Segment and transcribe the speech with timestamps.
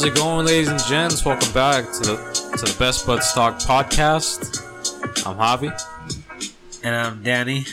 [0.00, 1.26] How's it going, ladies and gents?
[1.26, 2.16] Welcome back to the
[2.56, 4.62] to the Best Buds Talk podcast.
[5.26, 5.78] I'm Javi.
[6.82, 7.66] And I'm Danny.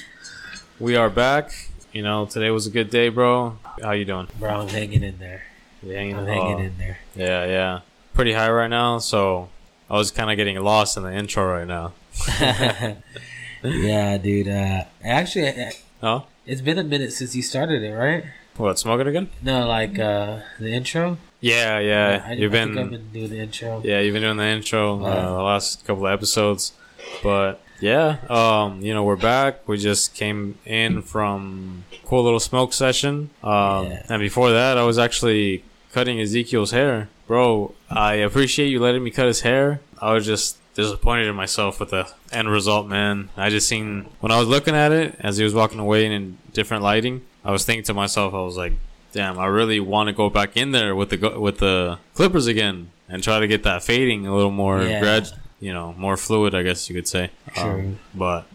[0.77, 1.53] We are back.
[1.93, 3.57] You know, today was a good day, bro.
[3.81, 4.27] How you doing?
[4.37, 5.43] Bro, I'm hanging in there.
[5.81, 6.17] You hanging?
[6.17, 6.97] I'm hanging in there.
[7.15, 7.79] Yeah, yeah.
[8.13, 9.47] Pretty high right now, so
[9.89, 11.93] I was kind of getting lost in the intro right now.
[13.63, 14.49] yeah, dude.
[14.49, 15.69] Uh, actually,
[16.03, 18.25] Oh, it's been a minute since you started it, right?
[18.57, 18.77] what?
[18.77, 19.29] Smoking again?
[19.41, 21.19] No, like uh, the intro.
[21.39, 22.23] Yeah, yeah.
[22.25, 23.81] I, you've I think I've been, been doing the intro.
[23.83, 26.73] yeah, you've been doing the intro uh, the last couple of episodes,
[27.21, 29.67] but yeah, um, you know, we're back.
[29.67, 34.03] We just came in from cool little smoke session, um, Yeah.
[34.09, 35.63] and before that, I was actually
[35.93, 37.73] cutting Ezekiel's hair, bro.
[37.89, 39.79] I appreciate you letting me cut his hair.
[40.01, 43.29] I was just disappointed in myself with the end result, man.
[43.37, 46.13] I just seen when I was looking at it as he was walking away and
[46.13, 47.21] in different lighting.
[47.45, 48.73] I was thinking to myself, I was like,
[49.17, 52.91] damn, I really want to go back in there with the with the clippers again
[53.09, 54.99] and try to get that fading a little more Yeah.
[55.01, 55.27] grad,
[55.59, 57.31] you know, more fluid, I guess you could say.
[57.55, 57.63] True.
[57.63, 58.45] Um, but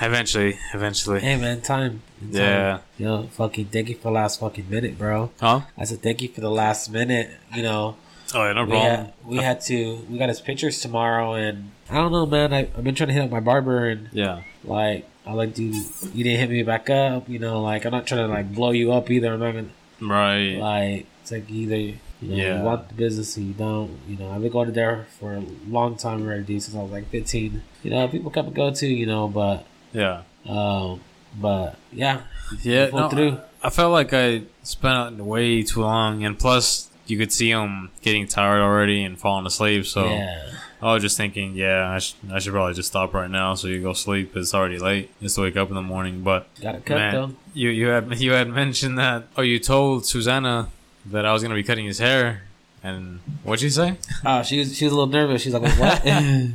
[0.00, 2.02] eventually, eventually, Hey, man, time.
[2.20, 2.30] Time.
[2.30, 2.78] yeah.
[2.98, 5.30] Yo, fucking thank you for the last fucking minute, bro.
[5.40, 5.60] Huh?
[5.76, 7.30] I said thank you for the last minute.
[7.54, 7.96] You know,
[8.34, 8.90] Oh, yeah, no we problem.
[8.96, 10.06] had, we had to.
[10.08, 12.54] We got his pictures tomorrow, and I don't know, man.
[12.54, 14.40] I, I've been trying to hit up my barber, and yeah.
[14.64, 15.74] like I like, dude,
[16.14, 17.28] you didn't hit me back up.
[17.28, 19.34] You know, like I'm not trying to like blow you up either.
[19.34, 19.68] I'm not gonna
[20.02, 20.56] Right.
[20.58, 22.58] like it's like either you know Yeah.
[22.58, 23.98] you want the business or you don't.
[24.08, 27.08] You know, I've been going there for a long time already, since I was like
[27.10, 27.62] 15.
[27.82, 28.88] You know, people come and go too.
[28.88, 30.22] You know, but Yeah.
[30.48, 31.00] um,
[31.40, 32.22] but yeah,
[32.62, 33.38] Yeah, no, through.
[33.62, 38.26] I felt like I spent way too long, and plus you could see him getting
[38.26, 39.86] tired already and falling asleep.
[39.86, 40.50] So yeah,
[40.80, 43.68] I was just thinking, yeah, I, sh- I should probably just stop right now so
[43.68, 44.36] you go sleep.
[44.36, 45.10] It's already late.
[45.20, 46.22] Just wake up in the morning.
[46.22, 47.30] But got it cut man, though.
[47.54, 49.24] you you had you had mentioned that.
[49.36, 50.68] Oh, you told Susanna
[51.06, 52.42] that I was gonna be cutting his hair,
[52.82, 53.96] and what'd you say?
[54.24, 55.42] Oh, she was she was a little nervous.
[55.42, 56.52] She's like, "Wait, "What?" I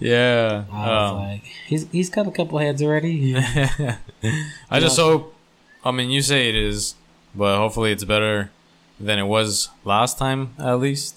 [0.00, 0.64] Yeah.
[0.70, 5.34] was um, like, "He's he's cut a couple heads already." I just hope.
[5.84, 6.94] I mean, you say it is,
[7.34, 8.50] but hopefully it's better
[9.00, 11.16] than it was last time, at least.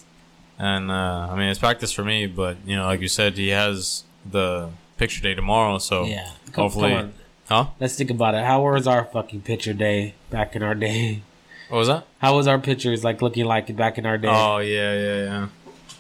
[0.60, 3.50] And uh, I mean, it's practice for me, but you know, like you said, he
[3.50, 7.14] has the picture day tomorrow, so yeah, come, hopefully, come
[7.48, 7.68] huh?
[7.80, 8.44] Let's think about it.
[8.44, 11.22] How was our fucking picture day back in our day?
[11.70, 12.06] What was that?
[12.20, 14.30] How was our pictures like looking like back in our day?
[14.32, 15.48] Oh yeah, yeah, yeah,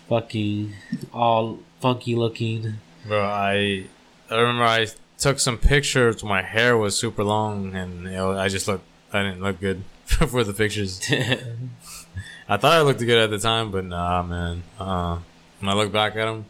[0.08, 0.74] Fucking
[1.14, 2.76] all funky looking.
[3.06, 3.22] bro.
[3.24, 3.86] I
[4.30, 4.88] I remember I
[5.20, 6.24] took some pictures.
[6.24, 8.86] My hair was super long, and you know, I just looked.
[9.12, 9.84] I didn't look good
[10.28, 11.02] for the pictures.
[12.50, 14.64] I thought I looked good at the time, but nah, man.
[14.80, 15.20] Uh,
[15.60, 16.46] when I look back at them,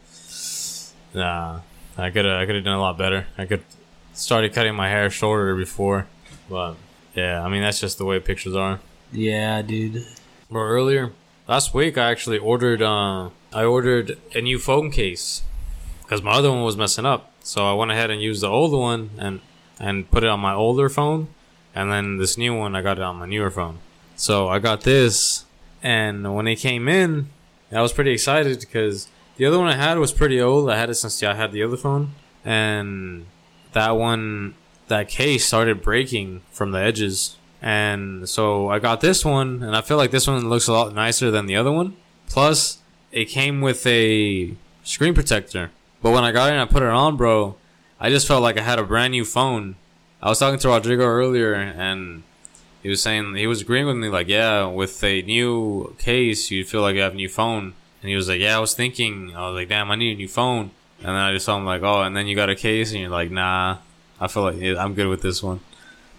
[1.14, 1.62] nah,
[1.98, 3.28] I could have I could have done a lot better.
[3.38, 3.64] I could
[4.14, 6.08] started cutting my hair shorter before,
[6.50, 6.76] but
[7.16, 8.80] yeah, I mean that's just the way pictures are.
[9.12, 10.06] yeah, dude.
[10.52, 11.12] But earlier
[11.48, 15.42] last week, I actually ordered uh, I ordered a new phone case
[16.04, 17.32] because my other one was messing up.
[17.42, 19.40] So I went ahead and used the old one and
[19.80, 21.30] and put it on my older phone,
[21.78, 23.78] and then this new one I got it on my newer phone.
[24.16, 25.46] So I got this,
[25.84, 27.30] and when it came in,
[27.72, 30.72] I was pretty excited because the other one I had was pretty old.
[30.72, 33.28] I had it since I had the other phone, and
[33.74, 34.56] that one,
[34.88, 37.38] that case started breaking from the edges.
[37.62, 40.96] And so I got this one, and I feel like this one looks a lot
[40.96, 41.96] nicer than the other one.
[42.28, 42.80] Plus,
[43.12, 45.70] it came with a screen protector.
[46.02, 47.56] But when I got it and I put it on, bro,
[48.00, 49.76] I just felt like I had a brand new phone.
[50.22, 52.24] I was talking to Rodrigo earlier, and
[52.82, 56.66] he was saying he was agreeing with me, like, yeah, with a new case, you
[56.66, 57.74] feel like you have a new phone.
[58.02, 60.18] And he was like, yeah, I was thinking, I was like, damn, I need a
[60.18, 60.72] new phone.
[61.00, 63.02] And then I just told him like, oh, and then you got a case, and
[63.02, 63.78] you're like, nah,
[64.20, 65.60] I feel like I'm good with this one.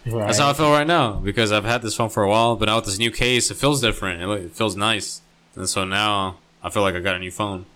[0.07, 0.27] Right.
[0.27, 2.67] That's how I feel right now because I've had this phone for a while, but
[2.67, 4.23] now with this new case, it feels different.
[4.23, 5.21] It, it feels nice,
[5.55, 7.67] and so now I feel like I got a new phone.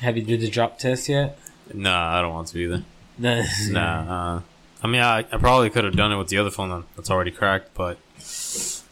[0.00, 1.38] Have you did the drop test yet?
[1.72, 2.84] Nah, I don't want to either.
[3.18, 3.44] No.
[3.68, 4.40] Nah, uh,
[4.82, 7.10] I mean, I, I probably could have done it with the other phone that- that's
[7.10, 7.98] already cracked, but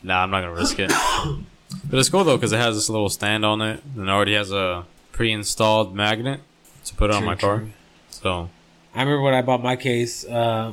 [0.02, 0.90] nah, I'm not gonna risk it.
[1.90, 4.34] but it's cool though because it has this little stand on it, and it already
[4.34, 6.40] has a pre-installed magnet
[6.84, 7.58] to put on True, my car.
[7.58, 7.68] true.
[8.10, 8.50] So
[8.94, 10.26] I remember when I bought my case.
[10.26, 10.72] Uh,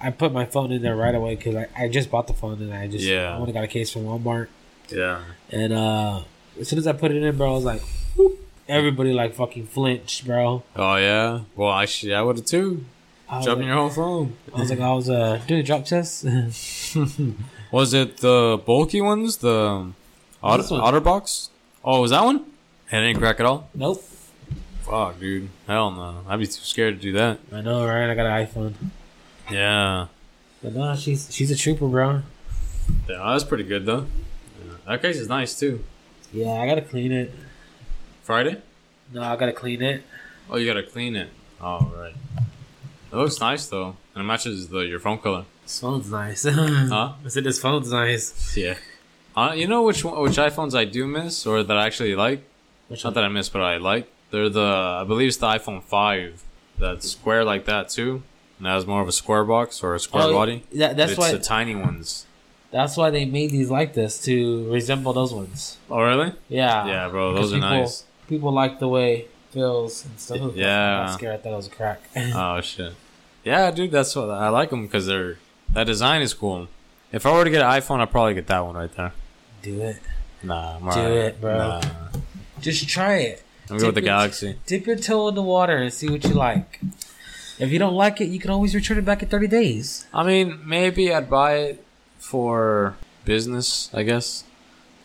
[0.00, 2.60] I put my phone in there right away because I, I just bought the phone
[2.62, 3.34] and I just Yeah.
[3.34, 4.48] I only got a case from Walmart.
[4.88, 5.20] yeah,
[5.50, 6.22] And uh,
[6.58, 7.82] as soon as I put it in, bro, I was like,
[8.16, 8.38] whoop.
[8.68, 10.62] everybody like fucking flinched, bro.
[10.76, 11.40] oh yeah.
[11.56, 12.84] Well, I should I would have too.
[13.32, 14.36] I was, Jumping like, your whole phone.
[14.54, 16.24] I was like, I was uh doing a drop test.
[17.72, 19.38] Was it the bulky ones?
[19.38, 19.90] The
[20.42, 20.62] Otter.
[20.64, 21.48] Otterbox?
[21.82, 22.44] Oh, was that one?
[22.90, 23.70] It didn't crack at all?
[23.74, 24.04] nope.
[24.82, 25.48] Fuck, dude.
[25.66, 26.18] Hell no.
[26.28, 27.38] I'd be too scared to do that.
[27.50, 28.10] I know, right?
[28.10, 28.74] I got an iPhone.
[29.50, 30.08] Yeah.
[30.62, 32.22] But no, she's she's a trooper, bro.
[33.08, 34.06] Yeah, that's pretty good, though.
[34.62, 34.72] Yeah.
[34.86, 35.82] That case is nice, too.
[36.34, 37.32] Yeah, I gotta clean it.
[38.24, 38.60] Friday?
[39.14, 40.02] No, I gotta clean it.
[40.50, 41.30] Oh, you gotta clean it.
[41.62, 42.14] Oh, right.
[43.12, 45.44] It looks nice though, and it matches the your phone color.
[45.62, 46.44] This phone's nice.
[46.48, 47.12] Huh?
[47.24, 48.56] I said this phone's nice.
[48.56, 48.76] Yeah.
[49.36, 52.42] Uh, you know which one, which iPhones I do miss, or that I actually like?
[52.88, 53.14] Which Not one?
[53.14, 54.10] that I miss, but I like.
[54.30, 56.42] They're the I believe it's the iPhone five.
[56.78, 58.22] That's square like that too,
[58.58, 60.64] and has more of a square box or a square Oh, body.
[60.74, 61.32] That, that's it's why.
[61.32, 62.26] the tiny ones.
[62.70, 65.76] That's why they made these like this to resemble those ones.
[65.90, 66.32] Oh really?
[66.48, 66.86] Yeah.
[66.86, 68.04] Yeah, bro, those are people, nice.
[68.28, 70.56] People like the way it feels and stuff.
[70.56, 71.02] Yeah.
[71.02, 71.34] I'm scared.
[71.34, 72.00] I thought it was a crack.
[72.16, 72.94] Oh shit.
[73.44, 75.38] Yeah, dude, that's what I like them because they're
[75.70, 76.68] that design is cool.
[77.10, 79.12] If I were to get an iPhone, I'd probably get that one right there.
[79.62, 79.96] Do it.
[80.42, 81.12] Nah, I'm Do alright.
[81.12, 81.58] it, bro.
[81.58, 81.82] Nah.
[82.60, 83.42] Just try it.
[83.70, 84.56] I'm going with the Galaxy.
[84.66, 86.80] Dip your toe in the water and see what you like.
[87.58, 90.06] If you don't like it, you can always return it back in 30 days.
[90.12, 91.84] I mean, maybe I'd buy it
[92.18, 94.44] for business, I guess,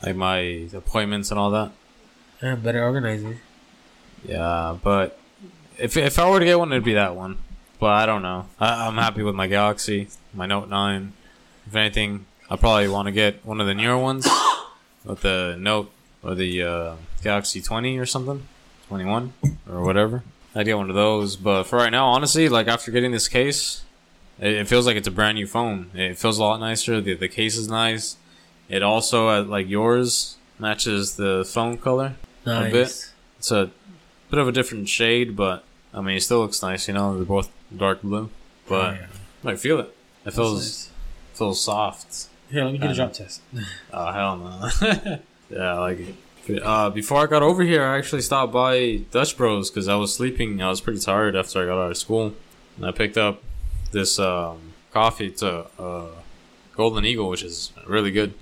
[0.02, 0.38] like my
[0.74, 1.72] appointments and all that.
[2.42, 3.40] Yeah, better organizing.
[4.26, 5.20] Yeah, but
[5.78, 7.38] if if I were to get one, it'd be that one.
[7.80, 8.48] But I don't know.
[8.60, 11.14] I, I'm happy with my Galaxy, my Note Nine.
[11.68, 14.28] If anything, I probably want to get one of the newer ones,
[15.06, 15.92] with the Note
[16.24, 18.48] or the uh, Galaxy 20 or something,
[18.88, 19.34] 21
[19.72, 20.24] or whatever.
[20.56, 21.36] I'd get one of those.
[21.36, 23.84] But for right now, honestly, like after getting this case,
[24.40, 25.92] it, it feels like it's a brand new phone.
[25.94, 27.00] It feels a lot nicer.
[27.00, 28.18] The the case is nice.
[28.70, 32.16] It also, like yours, matches the phone color.
[32.46, 32.72] Nice.
[32.72, 33.12] bit.
[33.38, 33.70] It's a
[34.30, 35.64] bit of a different shade, but
[35.94, 36.88] I mean, it still looks nice.
[36.88, 38.30] You know, they're both dark blue,
[38.68, 38.98] but Oh,
[39.44, 39.52] yeah.
[39.52, 39.96] I feel it.
[40.26, 42.28] It feels That's feels soft.
[42.50, 43.42] Here, let me get Uh, a drop test.
[43.94, 44.70] Oh hell no!
[45.50, 46.16] yeah, I like it.
[46.64, 50.14] Uh, before I got over here, I actually stopped by Dutch Bros because I was
[50.16, 50.62] sleeping.
[50.62, 52.34] I was pretty tired after I got out of school,
[52.78, 53.44] and I picked up
[53.92, 56.06] this um, coffee to uh,
[56.76, 58.34] Golden Eagle, which is really good.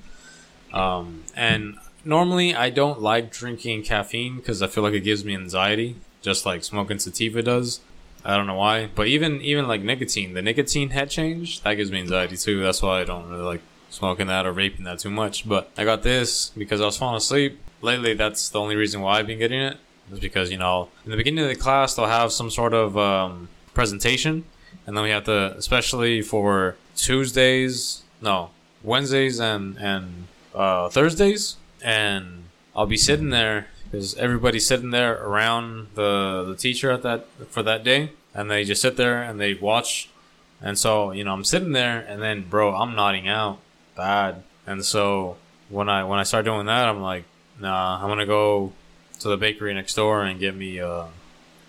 [0.71, 5.33] Um, and normally, I don't like drinking caffeine because I feel like it gives me
[5.33, 7.79] anxiety, just like smoking sativa does.
[8.25, 11.91] I don't know why, but even even like nicotine, the nicotine head change that gives
[11.91, 12.63] me anxiety too.
[12.63, 13.61] That's why I don't really like
[13.91, 15.47] smoking that or vaping that too much.
[15.47, 17.59] But I got this because I was falling asleep.
[17.81, 19.77] Lately, that's the only reason why I've been getting it.
[20.11, 22.97] Is because you know in the beginning of the class they'll have some sort of
[22.97, 24.43] um, presentation,
[24.87, 28.49] and then we have to, especially for Tuesdays, no
[28.83, 32.45] Wednesdays and and uh, Thursdays, and
[32.75, 37.63] I'll be sitting there because everybody's sitting there around the the teacher at that for
[37.63, 40.09] that day, and they just sit there and they watch.
[40.61, 43.59] And so you know I'm sitting there, and then bro, I'm nodding out
[43.95, 44.43] bad.
[44.67, 45.37] And so
[45.69, 47.23] when I when I start doing that, I'm like,
[47.59, 48.73] nah, I'm gonna go
[49.19, 51.05] to the bakery next door and get me uh,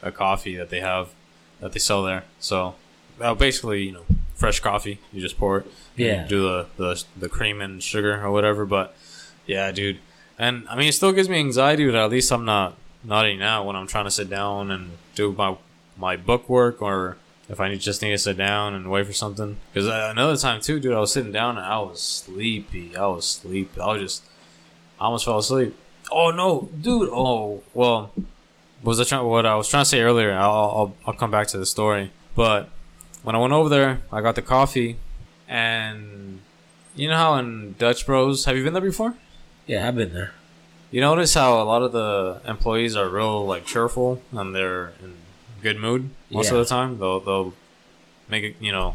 [0.03, 1.09] a coffee that they have
[1.61, 2.25] that they sell there.
[2.41, 2.75] So
[3.21, 4.05] uh, basically, you know,
[4.35, 4.99] fresh coffee.
[5.13, 5.67] You just pour it.
[5.97, 6.27] Yeah.
[6.27, 8.67] do the, the the cream and sugar or whatever.
[8.67, 8.95] But
[9.47, 9.99] yeah, dude.
[10.39, 13.65] And I mean, it still gives me anxiety, but at least I'm not nodding out
[13.67, 15.57] when I'm trying to sit down and do my
[15.97, 17.17] my book work or
[17.49, 19.57] if I just need to sit down and wait for something.
[19.73, 22.97] Because another time too, dude, I was sitting down and I was sleepy.
[22.97, 23.81] I was sleepy.
[23.81, 24.25] I was just,
[25.01, 25.77] I almost fell asleep.
[26.11, 27.09] Oh no, dude.
[27.11, 28.13] Oh well,
[28.83, 29.27] was I trying?
[29.27, 30.33] What I was trying to say earlier.
[30.33, 32.11] I'll I'll, I'll come back to the story.
[32.35, 32.69] But
[33.23, 34.99] when I went over there, I got the coffee,
[35.49, 36.41] and
[36.95, 39.15] you know how in Dutch Bros, have you been there before?
[39.67, 40.33] Yeah, I've been there.
[40.91, 45.15] You notice how a lot of the employees are real like cheerful and they're in
[45.63, 46.59] good mood most Yeah.
[46.59, 46.99] of the time.
[46.99, 47.53] They'll they'll
[48.29, 48.95] make it you know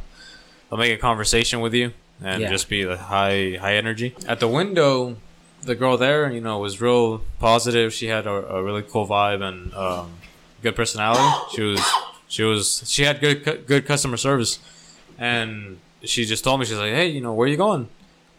[0.69, 1.91] they'll make a conversation with you
[2.23, 2.49] and Yeah.
[2.49, 4.15] just be the high high energy.
[4.27, 5.17] At the window,
[5.63, 7.93] the girl there you know was real positive.
[7.93, 10.13] She had a, a really cool vibe and um,
[10.63, 11.27] good personality.
[11.53, 11.81] She was
[12.29, 14.59] she was she had good good customer service,
[15.19, 17.89] and she just told me she's like, hey, you know, where you going?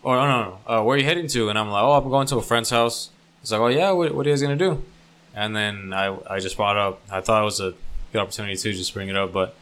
[0.02, 0.58] Or no, no, no.
[0.66, 1.48] Uh, where are you heading to?
[1.48, 3.10] And I'm like, oh, I'm going to a friend's house.
[3.40, 4.82] He's like, oh yeah, what, what are you guys gonna do?
[5.34, 7.00] And then I, I just brought up.
[7.10, 7.74] I thought it was a
[8.12, 9.54] good opportunity to just bring it up, but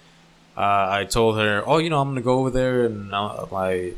[0.57, 3.93] uh, I told her, oh, you know, I'm gonna go over there, and uh, my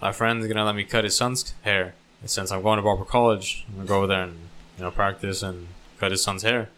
[0.00, 1.94] my friend's gonna let me cut his son's hair.
[2.20, 4.38] And since I'm going to Barber College, I'm gonna go over there and
[4.78, 6.70] you know practice and cut his son's hair.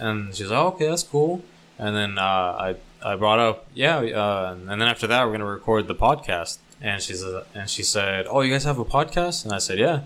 [0.00, 1.42] And she's like, oh, okay, that's cool.
[1.78, 5.44] And then uh, I I brought up, yeah, uh, and then after that, we're gonna
[5.44, 6.58] record the podcast.
[6.80, 9.44] And she's uh, and she said, oh, you guys have a podcast?
[9.44, 10.02] And I said, yeah.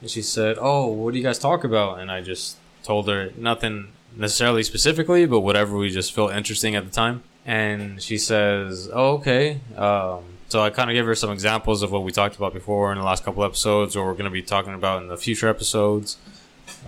[0.00, 2.00] And she said, oh, what do you guys talk about?
[2.00, 6.84] And I just told her nothing necessarily specifically, but whatever we just felt interesting at
[6.84, 7.22] the time.
[7.46, 9.60] And she says, oh, okay.
[9.76, 12.92] Um, so I kind of gave her some examples of what we talked about before
[12.92, 15.48] in the last couple episodes, or we're going to be talking about in the future
[15.48, 16.16] episodes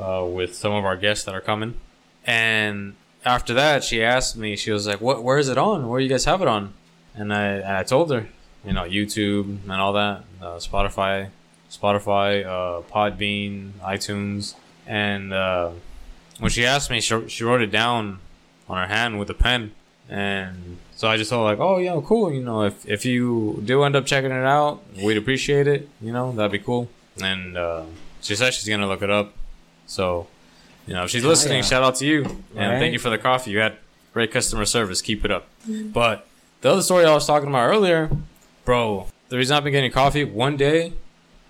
[0.01, 1.75] uh, with some of our guests that are coming.
[2.25, 5.23] And after that, she asked me, she was like, "What?
[5.23, 5.89] Where is it on?
[5.89, 6.75] Where do you guys have it on?"
[7.15, 8.29] And I and I told her,
[8.65, 11.31] you know, YouTube and all that, uh, Spotify,
[11.71, 14.55] Spotify, uh, Podbean, iTunes,
[14.87, 15.71] and uh,
[16.39, 18.19] when she asked me, she, she wrote it down
[18.69, 19.73] on her hand with a pen,
[20.09, 22.33] and so I just thought like, oh yeah, cool.
[22.33, 25.89] You know, if if you do end up checking it out, we'd appreciate it.
[26.01, 26.89] You know, that'd be cool.
[27.23, 27.85] And uh,
[28.21, 29.33] she said she's gonna look it up.
[29.87, 30.27] So,
[30.87, 31.63] you know, if she's listening, yeah.
[31.65, 32.79] shout out to you and Right.
[32.79, 33.51] thank you for the coffee.
[33.53, 33.77] You had
[34.13, 35.01] great customer service.
[35.03, 35.47] Keep it up.
[35.69, 36.27] But
[36.61, 38.11] the other story I was talking about earlier,
[38.67, 39.07] bro.
[39.29, 40.93] The reason I've been getting coffee one day,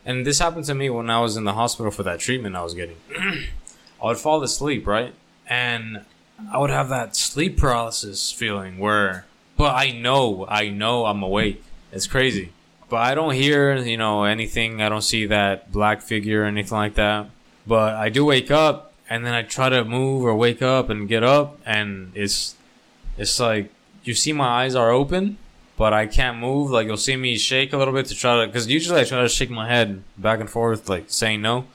[0.05, 2.63] and this happened to me when I was in the hospital for that treatment I
[2.63, 2.99] was getting.
[3.19, 5.15] I would fall asleep, right?
[5.49, 6.05] And
[6.53, 9.25] I would have that sleep paralysis feeling where,
[9.57, 11.65] but I know, I know I'm awake.
[11.91, 12.53] It's crazy.
[12.91, 14.83] But I don't hear, you know, anything.
[14.83, 17.31] I don't see that black figure or anything like that.
[17.67, 21.09] But I do wake up and then I try to move or wake up and
[21.09, 22.55] get up and it's,
[23.17, 23.73] it's like
[24.05, 25.39] you see my eyes are open,
[25.77, 26.71] but I can't move.
[26.71, 29.23] Like you'll see me shake a little bit to try to, because usually I try
[29.23, 31.67] to shake my head back and forth, like saying no,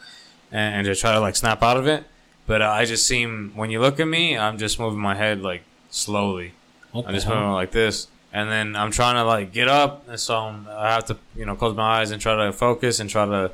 [0.52, 2.04] and, and to try to like snap out of it.
[2.48, 5.42] But uh, I just seem when you look at me, I'm just moving my head
[5.42, 6.54] like slowly.
[6.92, 7.36] What I'm just hell?
[7.36, 10.92] moving like this, and then I'm trying to like get up, and so I'm, I
[10.92, 13.52] have to you know close my eyes and try to focus and try to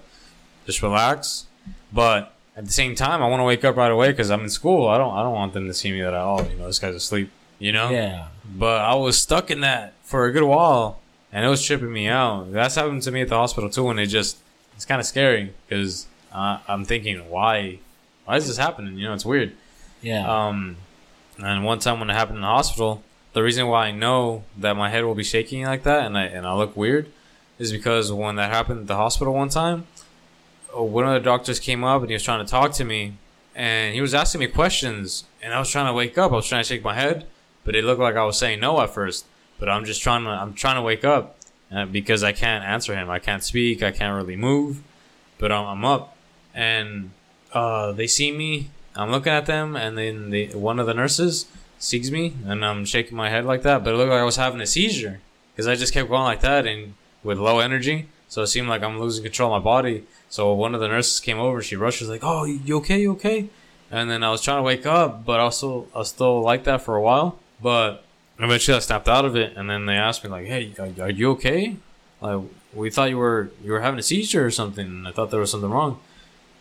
[0.65, 1.45] just relax.
[1.91, 4.49] But at the same time, I want to wake up right away because I'm in
[4.49, 4.87] school.
[4.87, 6.43] I don't I don't want them to see me that all.
[6.45, 7.29] you know this guy's asleep.
[7.59, 7.89] You know.
[7.89, 8.29] Yeah.
[8.57, 10.99] But I was stuck in that for a good while,
[11.33, 12.53] and it was tripping me out.
[12.53, 14.37] That's happened to me at the hospital too, and it just
[14.75, 17.79] it's kind of scary because uh, I'm thinking, why,
[18.23, 18.97] why is this happening?
[18.97, 19.51] You know, it's weird.
[20.01, 20.25] Yeah.
[20.25, 20.77] Um,
[21.37, 24.77] and one time when it happened in the hospital, the reason why I know that
[24.77, 27.11] my head will be shaking like that and I and I look weird
[27.59, 29.87] is because when that happened at the hospital one time,
[30.73, 33.13] one of the doctors came up and he was trying to talk to me,
[33.55, 36.31] and he was asking me questions, and I was trying to wake up.
[36.31, 37.25] I was trying to shake my head,
[37.65, 39.25] but it looked like I was saying no at first.
[39.59, 41.37] But I'm just trying to I'm trying to wake up
[41.71, 43.09] uh, because I can't answer him.
[43.09, 43.83] I can't speak.
[43.83, 44.81] I can't really move,
[45.37, 46.15] but I'm, I'm up,
[46.53, 47.11] and
[47.53, 48.69] uh, they see me.
[48.95, 51.45] I'm looking at them, and then the one of the nurses
[51.79, 53.83] sees me, and I'm shaking my head like that.
[53.83, 55.19] But it looked like I was having a seizure
[55.53, 58.07] because I just kept going like that and with low energy.
[58.29, 60.03] So it seemed like I'm losing control of my body.
[60.29, 61.61] So one of the nurses came over.
[61.61, 61.99] She rushed.
[61.99, 63.01] She's like, "Oh, you okay?
[63.01, 63.49] You okay?"
[63.89, 66.81] And then I was trying to wake up, but also I was still like that
[66.81, 67.39] for a while.
[67.61, 68.03] But
[68.46, 71.10] eventually I snapped out of it, and then they asked me like, "Hey, are, are
[71.10, 71.77] you okay?
[72.22, 72.41] Like
[72.74, 74.86] we thought you were you were having a seizure or something.
[74.86, 76.00] And I thought there was something wrong."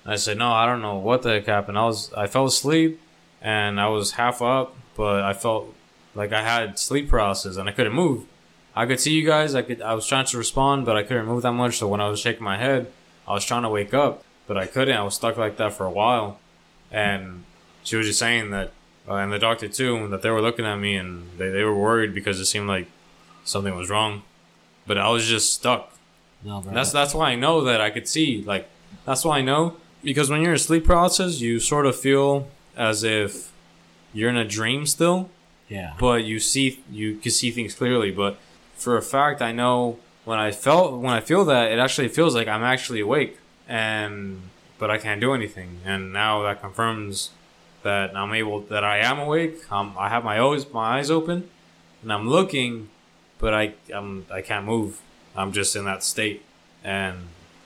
[0.04, 1.78] And I said, "No, I don't know what the heck happened.
[1.78, 3.00] I was I fell asleep,
[3.42, 5.75] and I was half up, but I felt
[6.16, 8.25] like I had sleep paralysis and I couldn't move.
[8.75, 9.54] I could see you guys.
[9.54, 9.80] I could.
[9.80, 11.78] I was trying to respond, but I couldn't move that much.
[11.78, 12.90] So when I was shaking my head,
[13.28, 14.97] I was trying to wake up, but I couldn't.
[14.97, 16.38] I was stuck like that for a while,
[16.90, 17.45] and
[17.85, 18.73] she was just saying that,
[19.08, 21.75] uh, and the doctor too, that they were looking at me and they, they were
[21.75, 22.88] worried because it seemed like
[23.44, 24.22] something was wrong,
[24.86, 25.92] but I was just stuck.
[26.44, 26.72] no, bro.
[26.72, 28.42] That's that's why I know that I could see.
[28.42, 28.68] Like
[29.04, 33.02] that's why I know because when you're in sleep paralysis, you sort of feel as
[33.02, 33.52] if
[34.12, 35.30] you're in a dream still,
[35.68, 35.94] yeah.
[35.98, 38.10] but you see you can see things clearly.
[38.10, 38.38] But
[38.75, 42.34] for a fact, I know when I felt when I feel that, it actually feels
[42.34, 44.42] like I'm actually awake, and
[44.78, 45.80] but I can't do anything.
[45.84, 47.30] And now that confirms
[47.86, 49.54] that I'm able that I am awake.
[49.70, 51.48] Um, I have my eyes my eyes open,
[52.02, 52.88] and I'm looking,
[53.38, 55.00] but I I'm I can't move.
[55.36, 56.42] I'm just in that state,
[56.82, 57.16] and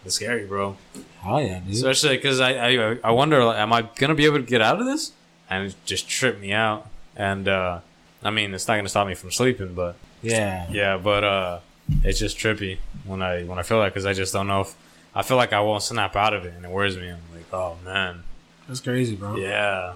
[0.04, 0.76] it's scary, bro.
[1.22, 1.72] Hell yeah, dude.
[1.74, 4.78] Especially because I, I I wonder, like, am I gonna be able to get out
[4.80, 5.12] of this?
[5.48, 6.86] And it just tripped me out.
[7.16, 7.80] And uh,
[8.22, 10.66] I mean, it's not gonna stop me from sleeping, but yeah.
[10.70, 11.58] yeah, but uh,
[12.04, 14.74] it's just trippy when I when I feel that because I just don't know if
[15.14, 17.08] I feel like I won't snap out of it, and it wears me.
[17.08, 18.22] I'm like, oh man,
[18.68, 19.36] That's crazy, bro.
[19.36, 19.94] yeah.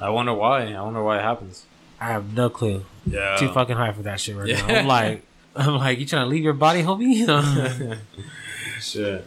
[0.00, 0.72] I wonder why.
[0.72, 1.64] I wonder why it happens.
[2.00, 2.84] I have no clue.
[3.06, 3.36] Yeah.
[3.36, 4.66] Too fucking high for that shit right now.
[4.66, 5.22] I'm like,
[5.56, 7.98] I'm like, you trying to leave your body, homie?
[8.80, 9.26] Shit.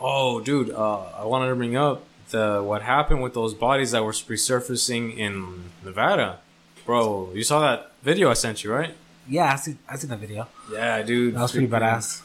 [0.00, 0.70] Oh, dude.
[0.70, 5.16] Uh, I wanted to bring up the what happened with those bodies that were resurfacing
[5.16, 6.38] in Nevada,
[6.86, 7.30] bro.
[7.34, 8.94] You saw that video I sent you, right?
[9.28, 9.76] yeah, I see.
[9.88, 10.48] I seen that video.
[10.72, 11.34] Yeah, dude.
[11.34, 12.22] That was pretty freaking- badass.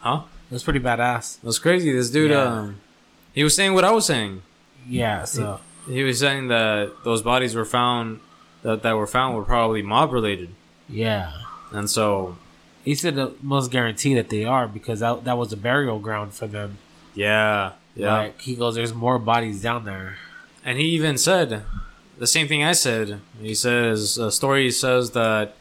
[0.00, 0.22] Huh?
[0.50, 1.38] It was pretty badass.
[1.38, 1.92] It was crazy.
[1.92, 2.42] This dude, Yeah.
[2.42, 2.80] um,
[3.32, 4.42] he was saying what I was saying.
[4.88, 5.24] Yeah.
[5.24, 8.20] So He was saying that those bodies were found
[8.62, 10.50] that that were found were probably mob related,
[10.88, 11.32] yeah,
[11.72, 12.36] and so
[12.84, 16.34] he said the most guarantee that they are because that that was a burial ground
[16.34, 16.78] for them.
[17.14, 18.18] yeah, yeah.
[18.18, 20.16] Like he goes, there's more bodies down there.
[20.64, 21.62] And he even said
[22.18, 23.20] the same thing I said.
[23.40, 25.54] He says a story says that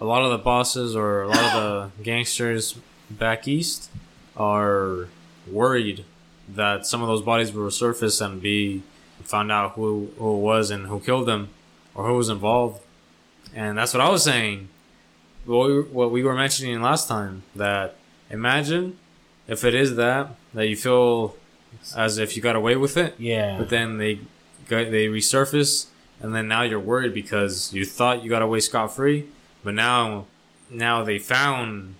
[0.00, 2.76] a lot of the bosses or a lot of the gangsters
[3.10, 3.90] back east
[4.36, 5.08] are
[5.50, 6.04] worried
[6.48, 8.82] that some of those bodies will resurface and be
[9.30, 11.48] found out who who it was and who killed them
[11.94, 12.80] or who was involved.
[13.54, 14.68] And that's what I was saying.
[15.46, 17.96] What we, what we were mentioning last time that
[18.30, 18.98] imagine
[19.48, 21.34] if it is that that you feel
[21.96, 23.56] as if you got away with it Yeah.
[23.58, 24.20] but then they
[24.68, 25.86] go- they resurface,
[26.20, 29.26] and then now you're worried because you thought you got away scot free,
[29.64, 30.26] but now
[30.68, 31.94] now they found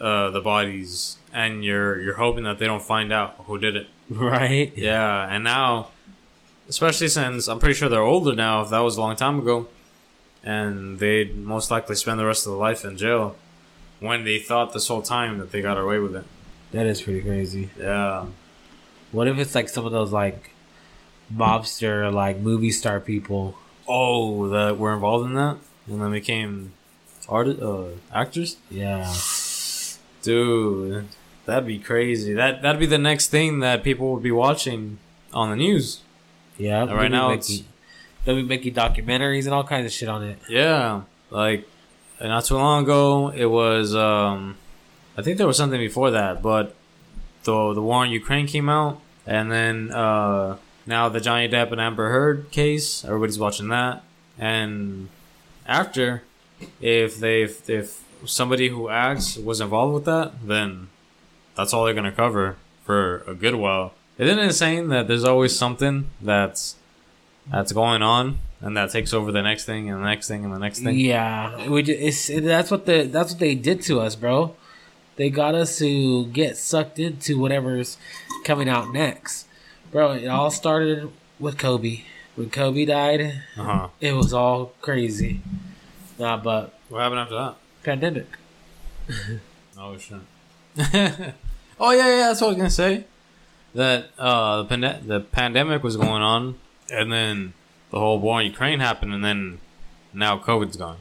[0.00, 3.86] uh, the bodies, and you're you're hoping that they don't find out who did it.
[4.10, 4.72] Right.
[4.76, 5.88] Yeah, and now,
[6.68, 9.68] especially since I'm pretty sure they're older now, if that was a long time ago,
[10.42, 13.36] and they'd most likely spend the rest of their life in jail
[14.00, 16.24] when they thought this whole time that they got away with it.
[16.72, 17.70] That is pretty crazy.
[17.78, 18.26] Yeah.
[19.12, 20.50] What if it's like some of those like
[21.32, 23.56] mobster, like movie star people?
[23.86, 26.72] Oh, that were involved in that, and then became
[27.28, 28.56] artist, uh, actors.
[28.70, 29.12] Yeah.
[30.22, 31.06] Dude,
[31.44, 32.32] that'd be crazy.
[32.32, 34.98] That that'd be the next thing that people would be watching
[35.32, 36.00] on the news.
[36.58, 36.84] Yeah.
[36.92, 37.66] right now they'll be it's- making,
[38.24, 40.38] they'll be making documentaries and all kinds of shit on it.
[40.48, 41.68] Yeah, like
[42.20, 43.94] not too long ago, it was.
[43.94, 44.56] um
[45.16, 46.74] I think there was something before that, but
[47.44, 50.56] the the war in Ukraine came out, and then uh
[50.86, 53.04] now the Johnny Depp and Amber Heard case.
[53.04, 54.02] Everybody's watching that,
[54.38, 55.08] and
[55.66, 56.22] after,
[56.80, 60.88] if they if, if somebody who acts was involved with that, then
[61.56, 63.92] that's all they're gonna cover for a good while.
[64.18, 66.76] Isn't it insane that there's always something that's
[67.50, 70.54] that's going on and that takes over the next thing and the next thing and
[70.54, 70.98] the next thing?
[70.98, 74.54] Yeah, we ju- it's that's what the that's what they did to us, bro.
[75.16, 77.98] They got us to get sucked into whatever's
[78.44, 79.46] coming out next,
[79.92, 80.12] bro.
[80.12, 82.02] It all started with Kobe.
[82.36, 83.88] When Kobe died, Uh huh.
[84.00, 85.40] it was all crazy.
[86.18, 87.54] Nah, but What happened after that?
[87.82, 88.26] pandemic.
[89.76, 90.18] Oh shit.
[91.80, 92.16] oh yeah, yeah.
[92.28, 93.04] That's what I was gonna say.
[93.74, 96.56] That uh, the, pande- the pandemic was going on,
[96.90, 97.54] and then
[97.90, 99.58] the whole war in Ukraine happened, and then
[100.12, 100.98] now COVID's gone.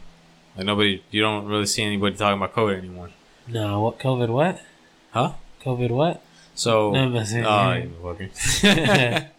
[0.58, 3.10] Like nobody, you don't really see anybody talking about COVID anymore.
[3.48, 4.30] No, what COVID?
[4.30, 4.62] What
[5.12, 5.34] Huh?
[5.64, 5.92] COVID?
[5.92, 6.24] What?
[6.56, 7.16] So, No,
[7.48, 7.82] uh,
[8.64, 9.30] but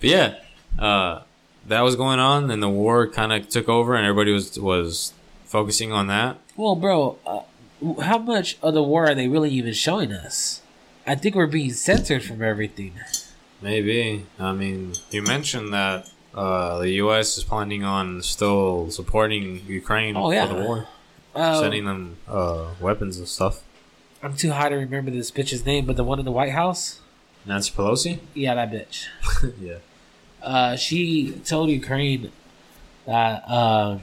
[0.00, 0.34] yeah,
[0.78, 1.22] uh,
[1.66, 5.12] that was going on, and the war kind of took over, and everybody was was
[5.44, 6.38] focusing on that.
[6.56, 7.40] Well, bro, uh,
[8.02, 10.61] how much of the war are they really even showing us?
[11.06, 12.94] I think we're being censored from everything.
[13.60, 14.26] Maybe.
[14.38, 17.36] I mean, you mentioned that uh, the U.S.
[17.38, 20.46] is planning on still supporting Ukraine Oh, yeah.
[20.46, 20.88] for the war,
[21.34, 23.62] Uh, sending them uh, weapons and stuff.
[24.22, 27.00] I'm too high to remember this bitch's name, but the one in the White House.
[27.44, 28.20] Nancy Pelosi.
[28.34, 29.06] Yeah, that bitch.
[29.60, 29.78] yeah.
[30.42, 32.30] Uh, she told Ukraine
[33.06, 33.98] that uh,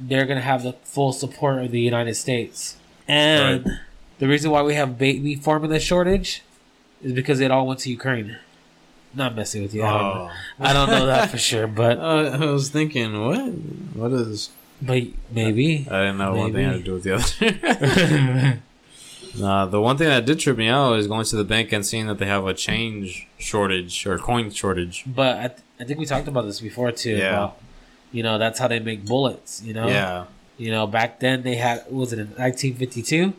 [0.00, 3.74] they're gonna have the full support of the United States, and Right.
[4.18, 6.42] The reason why we have baby formula shortage
[7.02, 8.38] is because it all went to Ukraine.
[9.14, 9.84] Not messing with you.
[9.84, 10.30] I don't, know.
[10.30, 10.64] Oh.
[10.64, 13.52] I don't know that for sure, but Uh, I was thinking, what?
[13.94, 14.50] What is?
[14.82, 15.86] but maybe.
[15.90, 18.62] I didn't know one thing had to do with the other.
[19.38, 21.86] nah, the one thing that did trip me out is going to the bank and
[21.86, 25.04] seeing that they have a change shortage or coin shortage.
[25.06, 27.16] But I, th- I think we talked about this before too.
[27.16, 27.28] Yeah.
[27.28, 27.60] About,
[28.12, 29.62] you know, that's how they make bullets.
[29.62, 29.88] You know.
[29.88, 30.24] Yeah.
[30.56, 33.32] You know, back then they had what was it in 1952?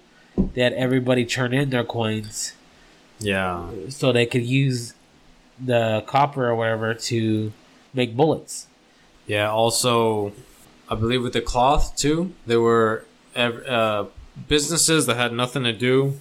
[0.53, 2.53] They had everybody turn in their coins
[3.19, 3.67] Yeah.
[3.89, 4.93] so they could use
[5.63, 7.51] the copper or whatever to
[7.93, 8.67] make bullets.
[9.27, 9.49] Yeah.
[9.49, 10.33] Also,
[10.89, 14.05] I believe with the cloth too, there were uh,
[14.47, 16.19] businesses that had nothing to do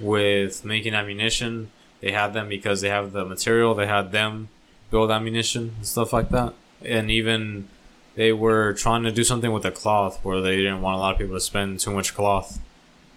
[0.00, 1.70] with making ammunition.
[2.00, 3.74] They had them because they have the material.
[3.74, 4.48] They had them
[4.90, 6.52] build ammunition and stuff like that.
[6.84, 7.68] And even
[8.14, 11.12] they were trying to do something with the cloth where they didn't want a lot
[11.14, 12.60] of people to spend too much cloth,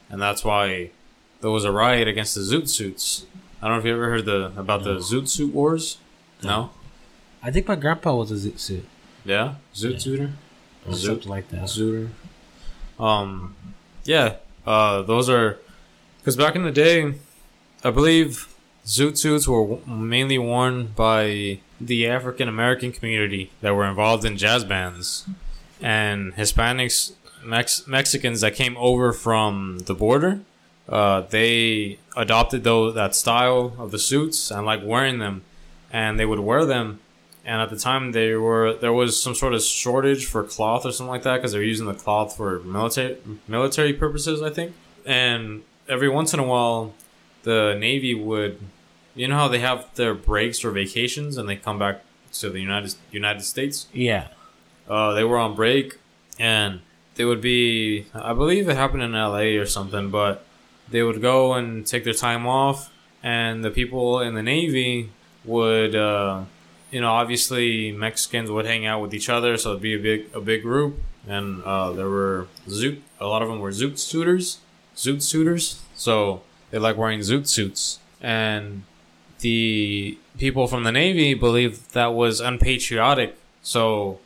[0.09, 0.89] and that's why
[1.41, 3.25] there was a riot against the zoot suits.
[3.61, 5.97] I don't know if you ever heard the about the zoot suit wars.
[6.43, 6.71] No.
[7.43, 8.85] I think my grandpa was a zoot suit
[9.25, 9.55] Yeah.
[9.75, 9.97] Zoot Yeah.
[9.97, 10.31] suiter.
[10.85, 11.05] or Zoot.
[11.05, 11.63] something like that.
[11.63, 12.09] Zooter.
[12.99, 13.55] Um,
[14.05, 15.59] yeah, uh, those are
[16.19, 17.13] because back in the day,
[17.83, 18.47] I believe
[18.85, 24.37] zoot suits were w- mainly worn by the African American community that were involved in
[24.37, 25.25] jazz bands
[25.81, 27.13] and Hispanics,
[27.47, 30.41] Mex- Mexicans that came over from the border.
[30.87, 35.41] Uh, they adopted though that style of the suits and like wearing them,
[35.91, 36.99] and they would wear them
[37.45, 40.91] and at the time they were there was some sort of shortage for cloth or
[40.91, 43.15] something like that because they're using the cloth for military
[43.47, 44.73] military purposes I think
[45.05, 46.93] and every once in a while
[47.43, 48.59] the navy would
[49.15, 52.01] you know how they have their breaks or vacations and they come back
[52.33, 54.27] to the United United States Yeah.
[54.89, 55.97] uh, they were on break
[56.37, 56.81] and
[57.17, 60.45] they would be i believe it happened in la or something but
[60.89, 62.91] they would go and take their time off
[63.23, 65.09] and the people in the navy
[65.43, 66.43] would uh,
[66.91, 70.25] you know obviously mexicans would hang out with each other so it'd be a big
[70.33, 74.59] a big group and uh, there were zoot a lot of them were zoot suiters
[74.95, 78.83] zoot suiters so they like wearing zoot suits and
[79.39, 83.37] the people from the Navy believed that was unpatriotic.
[83.61, 84.19] So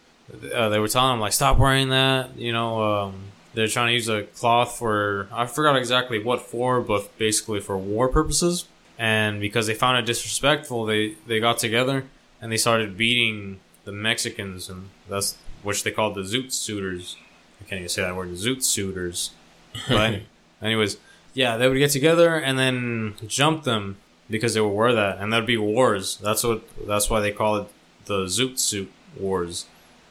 [0.53, 2.37] uh, they were telling them like, stop wearing that.
[2.37, 3.15] You know, um,
[3.53, 7.77] they're trying to use a cloth for I forgot exactly what for, but basically for
[7.77, 8.65] war purposes.
[8.97, 12.05] And because they found it disrespectful, they they got together
[12.41, 17.17] and they started beating the Mexicans, and that's which they called the Zoot Suiters.
[17.59, 19.31] I can't even say that word, the Zoot Suiters.
[19.87, 20.19] But
[20.61, 20.97] anyways,
[21.33, 23.95] yeah, they would get together and then jump them
[24.29, 26.17] because they would wear that, and that'd be wars.
[26.17, 26.63] That's what.
[26.85, 27.67] That's why they call it
[28.05, 29.65] the Zoot Suit Wars,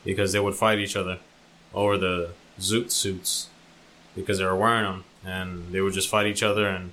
[0.04, 1.18] because they would fight each other
[1.74, 3.48] over the Zoot suits
[4.14, 6.66] because they were wearing them, and they would just fight each other.
[6.66, 6.92] And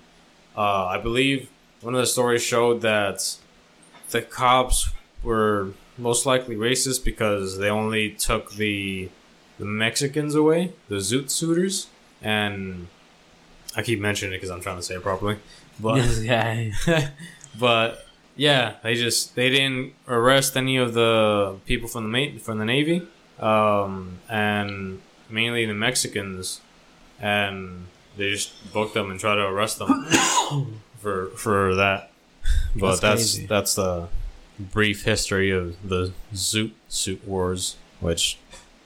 [0.56, 1.50] uh, I believe
[1.82, 3.38] one of the stories showed that
[4.10, 4.91] the cops
[5.24, 9.10] were most likely racist because they only took the
[9.58, 11.88] the Mexicans away, the Zoot suiters,
[12.22, 12.88] and
[13.76, 15.38] I keep mentioning it because I'm trying to say it properly,
[15.80, 16.72] but yeah.
[17.60, 18.07] but
[18.38, 22.65] yeah, they just they didn't arrest any of the people from the ma- from the
[22.65, 23.06] navy,
[23.39, 26.62] um, and mainly the Mexicans,
[27.19, 30.06] and they just booked them and tried to arrest them
[31.00, 32.12] for for that.
[32.76, 33.45] But That's that's crazy.
[33.47, 34.08] that's the
[34.60, 38.38] brief history of the Zoot Suit Wars, which.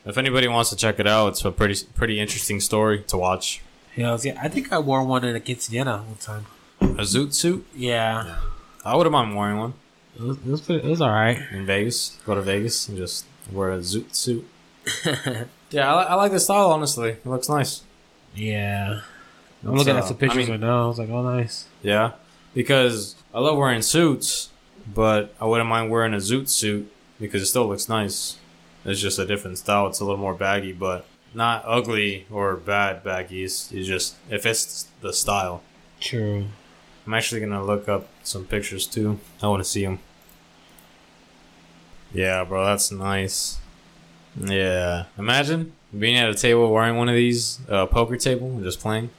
[0.03, 3.61] If anybody wants to check it out, it's a pretty pretty interesting story to watch.
[3.95, 6.47] Yeah, yeah, I think I wore one in a quinceañera one time.
[6.81, 7.67] A Zoot suit?
[7.75, 8.39] Yeah,
[8.84, 9.74] I wouldn't mind wearing one
[10.15, 11.39] it was, it was, pretty, it was all right.
[11.52, 12.17] in Vegas.
[12.26, 14.48] Go to Vegas and just wear a Zoot suit.
[15.72, 16.70] Yeah, I, li- I like the style.
[16.72, 17.82] Honestly, it looks nice.
[18.36, 19.02] Yeah,
[19.63, 20.84] I'm looking uh, at some pictures I mean- right now.
[20.84, 21.65] I was like, oh, nice.
[21.82, 22.12] Yeah,
[22.54, 24.50] because I love wearing suits,
[24.94, 26.91] but I wouldn't mind wearing a Zoot suit
[27.22, 28.38] because it still looks nice.
[28.84, 29.88] It's just a different style.
[29.88, 33.46] It's a little more baggy, but not ugly or bad baggy.
[33.46, 35.62] It's, it's just if it's the style.
[36.02, 36.48] True.
[37.08, 39.19] I'm actually gonna look up some pictures too.
[39.41, 39.99] I want to see them.
[42.13, 43.57] Yeah, bro, that's nice.
[44.39, 48.79] Yeah, imagine being at a table wearing one of these, uh, poker table, and just
[48.79, 49.10] playing.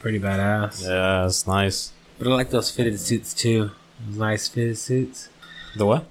[0.00, 0.82] Pretty badass.
[0.86, 1.92] Yeah, it's nice.
[2.18, 3.70] But I like those fitted suits too.
[4.10, 5.28] Nice fitted suits.
[5.76, 6.06] The what?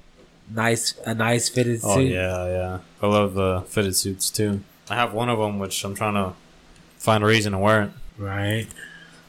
[0.49, 2.11] Nice, a nice fitted Oh suit.
[2.11, 2.79] yeah, yeah.
[3.01, 4.61] I love the fitted suits too.
[4.89, 6.33] I have one of them, which I'm trying to
[6.97, 7.91] find a reason to wear it.
[8.17, 8.67] Right.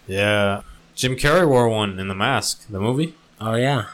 [0.06, 0.62] Yeah,
[0.94, 3.14] Jim Carrey wore one in The Mask, the movie.
[3.40, 3.86] Oh yeah.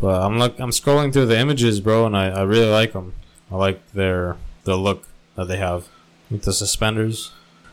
[0.00, 3.14] But I'm look, I'm scrolling through the images, bro, and I, I really like them.
[3.50, 5.88] I like their the look that they have
[6.30, 7.32] with the suspenders.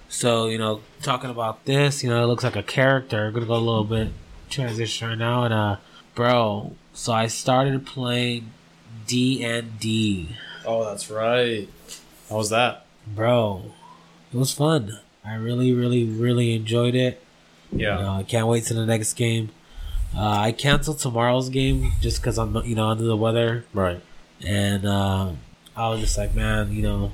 [0.09, 3.27] So you know, talking about this, you know, it looks like a character.
[3.27, 4.09] I'm gonna go a little bit
[4.49, 5.75] transition right now, and uh,
[6.15, 6.75] bro.
[6.93, 8.51] So I started playing
[9.07, 10.35] D and D,
[10.65, 11.67] Oh, that's right.
[12.29, 12.85] How was that?
[13.07, 13.71] bro.
[14.33, 14.99] It was fun.
[15.23, 17.23] I really, really, really enjoyed it.
[17.75, 17.97] Yeah.
[17.99, 19.49] Uh, I can't wait to the next game.
[20.15, 24.01] Uh, I canceled tomorrow's game just because I'm, you know, under the weather, Right.
[24.45, 25.31] and uh,
[25.75, 27.11] I was just like, man, you know,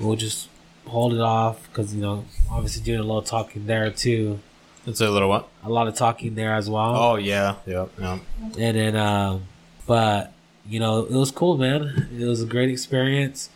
[0.00, 0.48] we'll just
[0.86, 4.38] hold it off because you know, obviously doing a little talking there too,
[4.86, 5.48] It's a little what?
[5.62, 7.56] a lot of talking there as well, Oh yeah.
[7.66, 7.90] Yep.
[8.00, 8.18] Yeah.
[8.58, 9.44] and then, um,
[9.86, 10.32] but
[10.66, 12.08] you know, it was cool, man.
[12.18, 13.50] It was a great experience.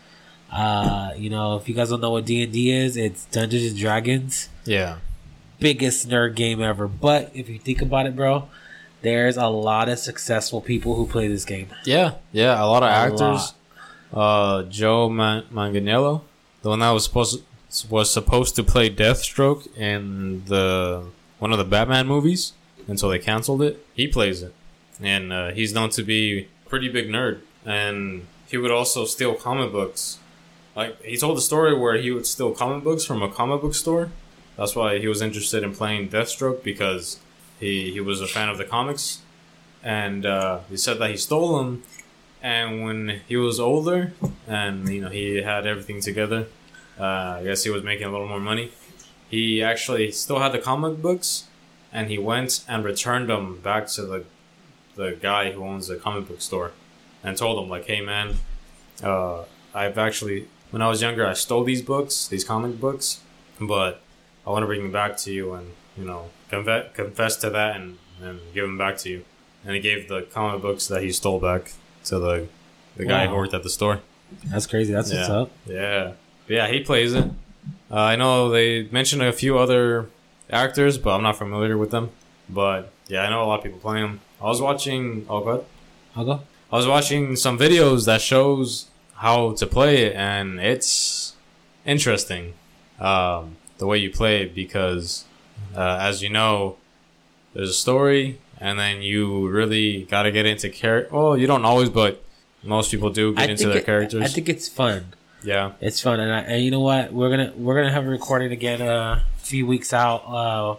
[0.50, 3.70] Uh, you know, if you guys don't know what D and D is, it's Dungeons
[3.72, 4.50] and Dragons.
[4.66, 4.96] Yeah.
[5.62, 6.86] Biggest nerd game ever.
[6.88, 8.48] But if you think about it, bro,
[9.02, 11.68] there's a lot of successful people who play this game.
[11.84, 12.14] Yeah.
[12.32, 12.62] Yeah.
[12.62, 13.54] A lot of A actors.
[14.12, 16.22] Uh, Joe Man- Manganiello,
[16.62, 17.38] the one that was supposed
[17.70, 21.04] to, was supposed to play Deathstroke in the
[21.38, 22.52] one of the Batman movies
[22.86, 23.84] until they canceled it.
[23.94, 24.52] He plays it,
[25.00, 27.40] and uh, he's known to be a pretty big nerd.
[27.64, 30.18] And he would also steal comic books.
[30.76, 33.74] Like he told the story where he would steal comic books from a comic book
[33.74, 34.10] store.
[34.56, 37.20] That's why he was interested in playing Deathstroke because
[37.58, 39.22] he he was a fan of the comics,
[39.82, 41.82] and uh, he said that he stole them
[42.42, 44.12] and when he was older
[44.48, 46.46] and you know he had everything together
[46.98, 48.72] uh, i guess he was making a little more money
[49.30, 51.46] he actually still had the comic books
[51.92, 54.24] and he went and returned them back to the
[54.96, 56.72] the guy who owns the comic book store
[57.22, 58.34] and told him like hey man
[59.02, 63.20] uh, i've actually when i was younger i stole these books these comic books
[63.60, 64.02] but
[64.46, 67.76] i want to bring them back to you and you know confess, confess to that
[67.76, 69.24] and, and give them back to you
[69.64, 71.72] and he gave the comic books that he stole back
[72.04, 72.46] to the
[72.96, 74.00] the guy who worked at the store.
[74.50, 74.92] That's crazy.
[74.92, 75.34] That's what's Yeah.
[75.34, 75.50] up.
[75.66, 76.12] Yeah,
[76.46, 77.24] But yeah, he plays it.
[77.90, 80.10] Uh, I know they mentioned a few other
[80.50, 82.10] actors, but I'm not familiar with them.
[82.50, 84.20] But yeah, I know a lot of people playing them.
[84.42, 85.24] I was watching.
[85.30, 85.64] Oh god,
[86.16, 86.40] I'll go.
[86.70, 91.34] I was watching some videos that shows how to play it, and it's
[91.86, 92.54] interesting
[93.00, 95.24] um, the way you play it because,
[95.76, 96.76] uh, as you know,
[97.52, 101.12] there's a story and then you really got to get into character.
[101.14, 102.22] Well, you don't always, but
[102.62, 104.22] most people do get into their it- characters.
[104.22, 105.14] I think it's fun.
[105.42, 107.12] yeah, It's fun, and, I, and you know what?
[107.12, 110.76] We're gonna we're gonna have a recording again uh, a few weeks out uh,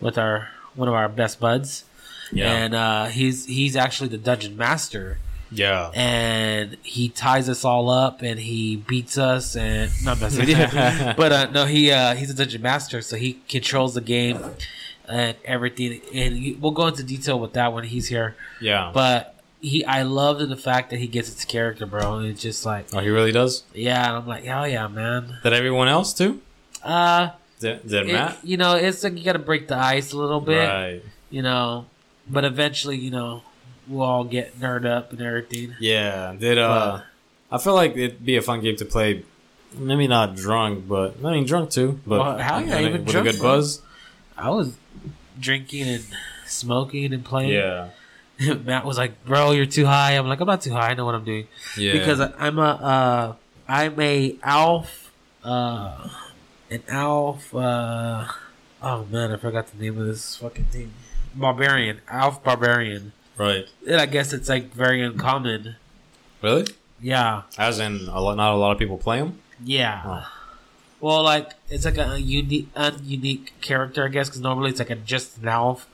[0.00, 1.82] with our one of our best buds,
[2.30, 5.18] yeah, and uh, he's he's actually the dungeon master,
[5.50, 5.90] yeah.
[5.94, 10.46] and he ties us all up, and he beats us, and not messing
[11.16, 14.38] but uh, no, he uh, he's a dungeon master, so he controls the game
[15.08, 18.90] and everything, and we'll go into detail with that when he's here, yeah.
[18.92, 19.34] but.
[19.60, 22.18] He, I love the fact that he gets its character, bro.
[22.18, 23.64] And it's just like, oh, he really does.
[23.74, 25.38] yeah, and I'm like, hell yeah, man.
[25.42, 26.40] Did everyone else too?
[26.80, 28.38] Uh, Did, did it- Matt?
[28.44, 31.02] you know, it's like you got to break the ice a little bit, Right.
[31.28, 31.86] you know.
[32.28, 33.42] But eventually, you know,
[33.88, 35.74] we'll all get nerd up and everything.
[35.80, 36.34] Yeah.
[36.38, 37.02] Did uh?
[37.50, 39.24] I feel like it'd be a fun game to play.
[39.74, 42.00] Maybe not drunk, but I mean drunk too.
[42.06, 43.82] But Well, yeah, I mean, even with drunk, a good buzz.
[44.36, 44.76] I was
[45.38, 46.04] drinking and
[46.46, 47.52] smoking and playing.
[47.52, 47.88] Yeah.
[48.64, 50.90] Matt was like, "Bro, you're too high." I'm like, "I'm not too high.
[50.90, 51.92] I know what I'm doing." Yeah.
[51.92, 53.34] Because I'm a, uh,
[53.66, 55.10] I'm a Alf,
[55.42, 56.08] uh,
[56.70, 57.54] an Alf.
[57.54, 58.26] Uh,
[58.80, 60.92] oh man, I forgot the name of this fucking thing.
[61.34, 63.12] Barbarian, Alf Barbarian.
[63.38, 63.66] Right.
[63.86, 65.76] And I guess it's like very uncommon.
[66.42, 66.66] Really?
[67.00, 67.42] Yeah.
[67.56, 69.38] As in, a lot, not a lot of people play them.
[69.64, 70.02] Yeah.
[70.04, 70.32] Oh.
[71.00, 74.96] Well, like it's like a unique, ununique character, I guess, because normally it's like a
[74.96, 75.86] just an elf,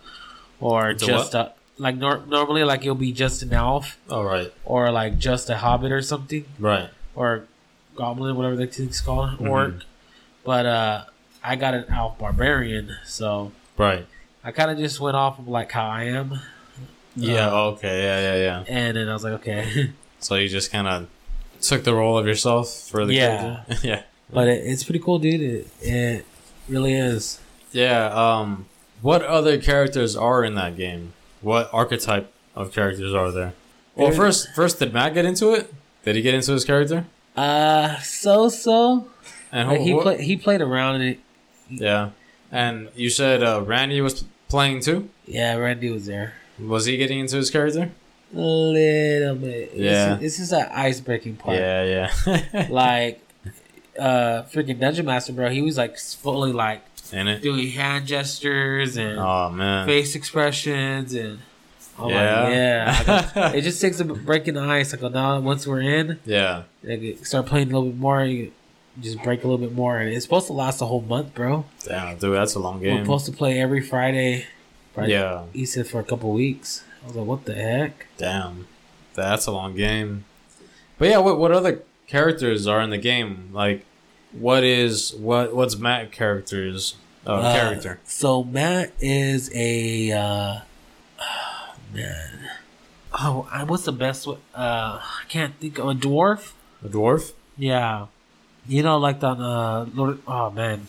[0.61, 4.53] or just a like nor- normally like it'll be just an elf, Oh right.
[4.65, 6.89] or like just a hobbit or something, Right.
[7.15, 7.45] or
[7.97, 9.51] goblin, whatever the thing's called, Mhm.
[9.51, 9.75] orc.
[10.45, 11.05] But uh,
[11.43, 14.07] I got an elf barbarian, so Right.
[14.43, 16.41] I kind of just went off of like how I am,
[17.17, 17.49] Yeah.
[17.53, 18.03] Uh, okay.
[18.03, 18.21] Yeah.
[18.21, 18.37] Yeah.
[18.43, 18.65] Yeah.
[18.69, 21.07] and then I was like, okay, So you just kind of
[21.61, 23.63] took the role of yourself for the Yeah.
[23.67, 23.87] character.
[23.89, 24.03] yeah.
[24.33, 25.41] but it, it's pretty cool, dude.
[25.41, 26.27] It, it
[26.69, 27.41] really is.
[27.73, 28.07] Yeah.
[28.15, 28.67] Um.
[29.03, 31.13] What other characters are in that game?
[31.43, 33.53] What archetype of characters are there?
[33.95, 35.73] Well, There's- first, first, did Matt get into it?
[36.05, 37.05] Did he get into his character?
[37.37, 39.09] Uh, so so.
[39.53, 41.19] And Like, he played he played around it,
[41.69, 42.11] Yeah.
[42.51, 45.09] And you said uh, Randy was playing too.
[45.27, 46.35] yeah, Randy was there.
[46.59, 47.91] Was he getting into his character?
[48.35, 49.73] A little bit.
[49.75, 50.17] Yeah.
[50.17, 51.57] This, is an ice breaking part.
[51.57, 52.11] Yeah.
[52.27, 52.67] Yeah.
[52.71, 53.21] Like,
[53.99, 55.51] uh, freaking Dungeon Master, bro.
[55.51, 57.43] He was like fully like in it.
[57.43, 59.87] doing hand gestures and Oh man.
[59.87, 61.39] face expressions and.
[61.97, 62.43] Oh Yeah.
[62.43, 63.53] my yeah!
[63.55, 65.01] It just takes a breaking the ice.
[65.01, 66.65] Like now, once we're in, Yeah.
[66.83, 68.25] like, start playing a little bit more.
[68.25, 68.51] You
[69.01, 71.65] just break a little bit more, and it's supposed to last a whole month, bro.
[71.85, 72.95] Damn, dude, that's a long game.
[72.97, 74.47] We're supposed to play every Friday.
[74.97, 75.45] Yeah.
[75.53, 76.85] He said for a couple weeks.
[77.03, 78.07] I was like, what the heck?
[78.17, 78.67] Damn,
[79.15, 80.25] that's a long game.
[80.99, 83.51] But yeah, what what other characters are in the game?
[83.53, 83.85] Like,
[84.33, 88.01] what is what what's Matt characters uh, Uh, character?
[88.05, 90.61] So Matt is a uh,
[91.93, 92.49] man.
[93.13, 94.27] Oh, I- what's the best?
[94.29, 96.53] Uh, I can't think of a dwarf.
[96.85, 97.33] A dwarf?
[97.57, 98.07] Yeah,
[98.67, 99.39] you know, like that.
[99.39, 100.19] uh, Lord.
[100.27, 100.87] Oh man,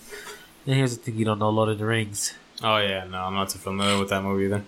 [0.66, 2.34] here's the thing: you don't know Lord of the Rings,
[2.68, 4.64] Oh yeah, no, I'm not too familiar with that movie either.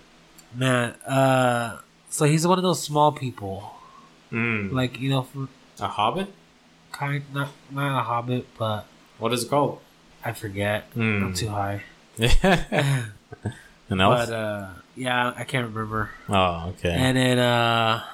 [0.54, 0.90] man.
[1.06, 1.78] Uh,
[2.10, 3.74] so he's one of those small people,
[4.32, 4.72] Mm.
[4.72, 5.48] like you know, from
[5.80, 6.28] A hobbit?
[6.92, 8.86] kind not not a hobbit, but
[9.18, 9.80] What is it called?
[10.24, 10.84] I forget.
[10.94, 11.22] Hmm.
[11.24, 11.82] I'm too high.
[12.16, 13.04] Yeah.
[13.90, 14.26] An elf?
[14.28, 16.10] But uh, yeah, I can't remember.
[16.28, 16.90] oh, okay.
[16.92, 18.04] And then uh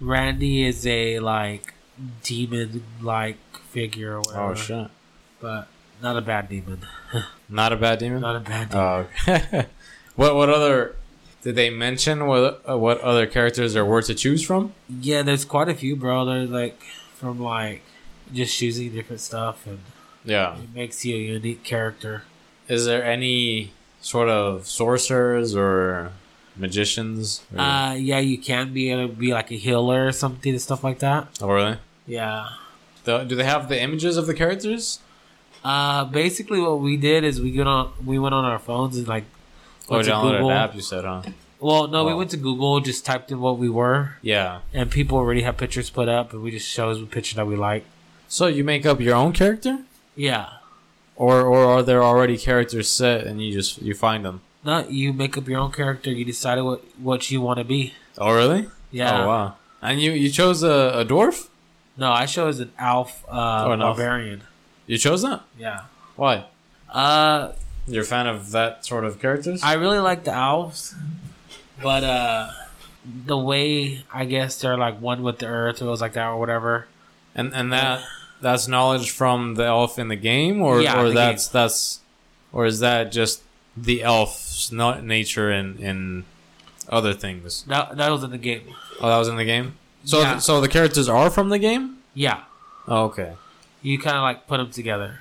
[0.00, 1.72] Randy is a like
[2.22, 3.38] demon like
[3.70, 4.52] figure or whatever.
[4.52, 4.88] oh shit.
[5.40, 5.68] But
[6.02, 6.80] not a bad demon.
[7.48, 8.20] Not a bad demon.
[8.20, 8.84] Not a bad demon.
[8.86, 9.66] Oh, okay.
[10.16, 10.96] what what other
[11.42, 12.26] did they mention?
[12.26, 14.72] What uh, what other characters there were to choose from?
[14.88, 16.24] yeah, there's quite a few, bro.
[16.24, 16.80] There's like
[17.16, 17.82] from like
[18.32, 19.78] just choosing different stuff and
[20.24, 20.56] Yeah.
[20.58, 22.22] it makes you a unique character.
[22.68, 26.12] Is there any sort of sorcerers or
[26.56, 27.42] magicians?
[27.54, 30.82] Or, Uh yeah, you can be to be like a healer or something and stuff
[30.82, 31.28] like that.
[31.42, 31.76] oh, really?
[32.06, 32.48] Yeah.
[33.04, 34.98] Do they have the images of the characters?
[35.64, 39.08] Uh basically what we did is we get on we went on our phones and
[39.08, 39.24] like
[39.88, 40.50] went to download Google.
[40.50, 40.74] an app?
[40.74, 41.22] You said, huh?
[41.60, 42.16] Well, no, we Oh.
[42.18, 44.58] went to Google, just typed in what we were, Yeah.
[44.74, 47.56] and people already have pictures put up, and we just chose a picture that we
[47.56, 47.84] like.
[48.28, 49.78] So you make up your own character,
[50.14, 50.46] Yeah.
[51.16, 54.40] or or are there already characters set and you just you find them?
[54.64, 56.10] No, you make up your own character.
[56.10, 57.94] You decided what what you want to be.
[58.18, 58.68] Oh, really?
[58.90, 59.22] Yeah.
[59.24, 59.54] Oh, wow.
[59.80, 61.48] And you you chose a, a dwarf?
[61.96, 63.96] No, I chose an elf uh, Oh, an elf.
[64.86, 65.42] You chose that?
[65.58, 65.82] Yeah.
[66.16, 66.44] Why?
[66.90, 67.52] Uh,
[67.86, 69.62] You're a fan of that sort of characters?
[69.62, 70.94] I really like the elves,
[71.82, 72.50] but uh,
[73.26, 76.26] the way I guess they're like one with the earth or it was like that
[76.28, 76.86] or whatever.
[77.34, 78.02] And and that
[78.40, 82.00] that's knowledge from the elf in the game, or Yeah, or the that's that's,
[82.52, 83.42] or is that just
[83.76, 86.24] the elf's not nature in in
[86.88, 87.64] other things?
[87.64, 88.62] That that was in the game.
[89.00, 89.74] Oh, that was in the game.
[90.04, 90.38] So, Yeah.
[90.38, 91.96] so the characters are from the game.
[92.12, 92.42] Yeah,
[92.86, 93.32] Oh, okay.
[93.84, 95.20] You kind of like put them together.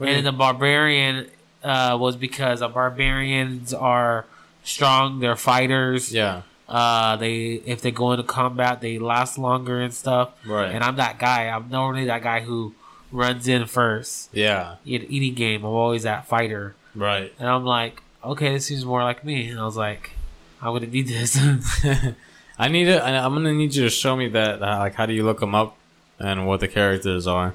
[0.00, 1.28] And the barbarian
[1.62, 4.24] uh, was because the barbarians are
[4.64, 5.20] strong.
[5.20, 6.12] They're fighters.
[6.12, 6.42] Yeah.
[6.68, 10.30] Uh, they if they go into combat, they last longer and stuff.
[10.46, 10.70] Right.
[10.74, 11.48] And I'm that guy.
[11.48, 12.74] I'm normally that guy who
[13.12, 14.30] runs in first.
[14.32, 14.76] Yeah.
[14.86, 16.74] In any game, I'm always that fighter.
[16.94, 17.32] Right.
[17.38, 19.48] And I'm like, okay, this seems more like me.
[19.50, 20.12] And I was like,
[20.62, 21.36] I'm gonna need this.
[22.58, 23.02] I need it.
[23.02, 24.62] I'm gonna need you to show me that.
[24.62, 25.76] uh, Like, how do you look them up,
[26.18, 27.54] and what the characters are?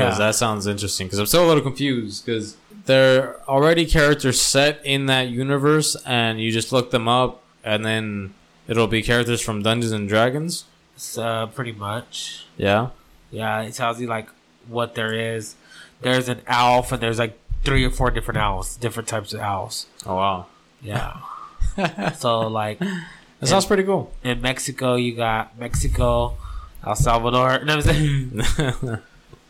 [0.00, 1.06] Because that sounds interesting.
[1.06, 2.24] Because I'm still a little confused.
[2.24, 7.84] Because they're already characters set in that universe, and you just look them up, and
[7.84, 8.34] then
[8.68, 10.64] it'll be characters from Dungeons and Dragons.
[10.96, 12.46] so pretty much.
[12.56, 12.88] Yeah.
[13.30, 14.28] Yeah, it tells you like
[14.68, 15.54] what there is.
[16.00, 19.86] There's an elf, and there's like three or four different owls, different types of owls.
[20.04, 20.46] Oh wow.
[20.82, 21.18] Yeah.
[22.16, 24.12] so like That sounds pretty cool.
[24.24, 26.34] in Mexico, you got Mexico,
[26.84, 27.60] El Salvador.
[27.68, 28.42] I'm saying.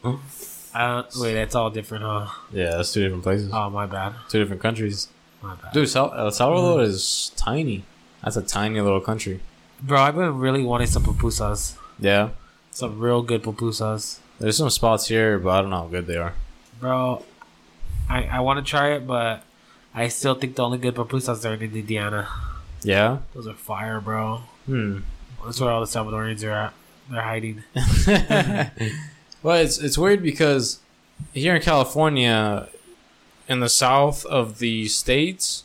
[0.04, 2.26] Uh, wait, that's all different, huh?
[2.52, 3.50] yeah, that's two different places.
[3.52, 4.14] Oh, my bad.
[4.28, 5.08] Two different countries.
[5.42, 5.72] My bad.
[5.72, 7.84] Dude, Sal- El Salvador is tiny.
[8.24, 9.40] That's a tiny little country.
[9.82, 11.76] Bro, I've been really wanting some pupusas.
[11.98, 12.30] Yeah.
[12.70, 14.18] Some real good pupusas.
[14.38, 16.34] There's some spots here, but I don't know how good they are.
[16.80, 17.24] Bro,
[18.08, 19.42] I, I want to try it, but
[19.94, 22.28] I still think the only good pupusas are in Indiana.
[22.82, 23.18] Yeah.
[23.34, 24.40] Those are fire, bro.
[24.66, 25.00] Hmm.
[25.44, 26.74] That's where all the Salvadorians are at.
[27.10, 27.62] They're hiding.
[29.42, 30.80] well, it's it's weird because
[31.32, 32.68] here in California,
[33.48, 35.64] in the south of the states,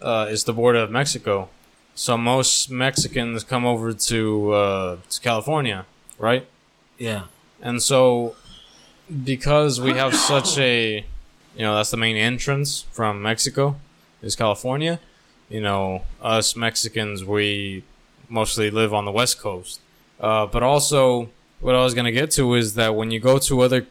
[0.00, 1.48] uh, is the border of Mexico.
[1.94, 5.86] So most Mexicans come over to uh, to California,
[6.18, 6.46] right?
[6.98, 7.24] Yeah.
[7.62, 8.36] And so,
[9.24, 11.06] because we have such a,
[11.56, 13.76] you know, that's the main entrance from Mexico,
[14.22, 15.00] is California.
[15.48, 17.84] You know, us Mexicans, we
[18.28, 19.80] mostly live on the West Coast.
[20.20, 21.30] Uh, but also,
[21.64, 23.86] what I was going to get to is that when you go to other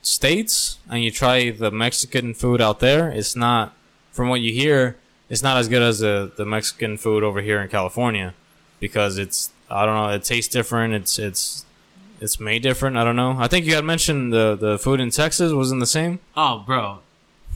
[0.00, 3.74] states and you try the Mexican food out there, it's not,
[4.12, 4.96] from what you hear,
[5.28, 8.32] it's not as good as the, the Mexican food over here in California
[8.80, 10.94] because it's, I don't know, it tastes different.
[10.94, 11.66] It's, it's,
[12.18, 12.96] it's made different.
[12.96, 13.36] I don't know.
[13.38, 16.18] I think you had mentioned the the food in Texas wasn't the same.
[16.36, 17.00] Oh, bro.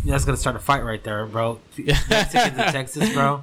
[0.04, 1.60] That's going to start a fight right there, bro.
[1.78, 3.42] Mexicans in Texas, bro.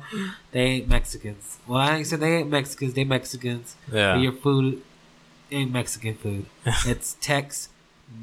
[0.51, 1.57] They ain't Mexicans.
[1.67, 2.93] Well, I ain't said they ain't Mexicans.
[2.93, 3.75] They Mexicans.
[3.91, 4.13] Yeah.
[4.13, 4.81] But your food
[5.51, 6.45] ain't Mexican food.
[6.85, 7.69] it's Tex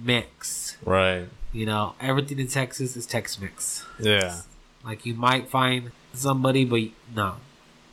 [0.04, 0.76] Mex.
[0.84, 1.26] Right.
[1.52, 3.84] You know, everything in Texas is Tex Mex.
[4.00, 4.40] Yeah.
[4.84, 6.80] Like, you might find somebody, but
[7.14, 7.36] no.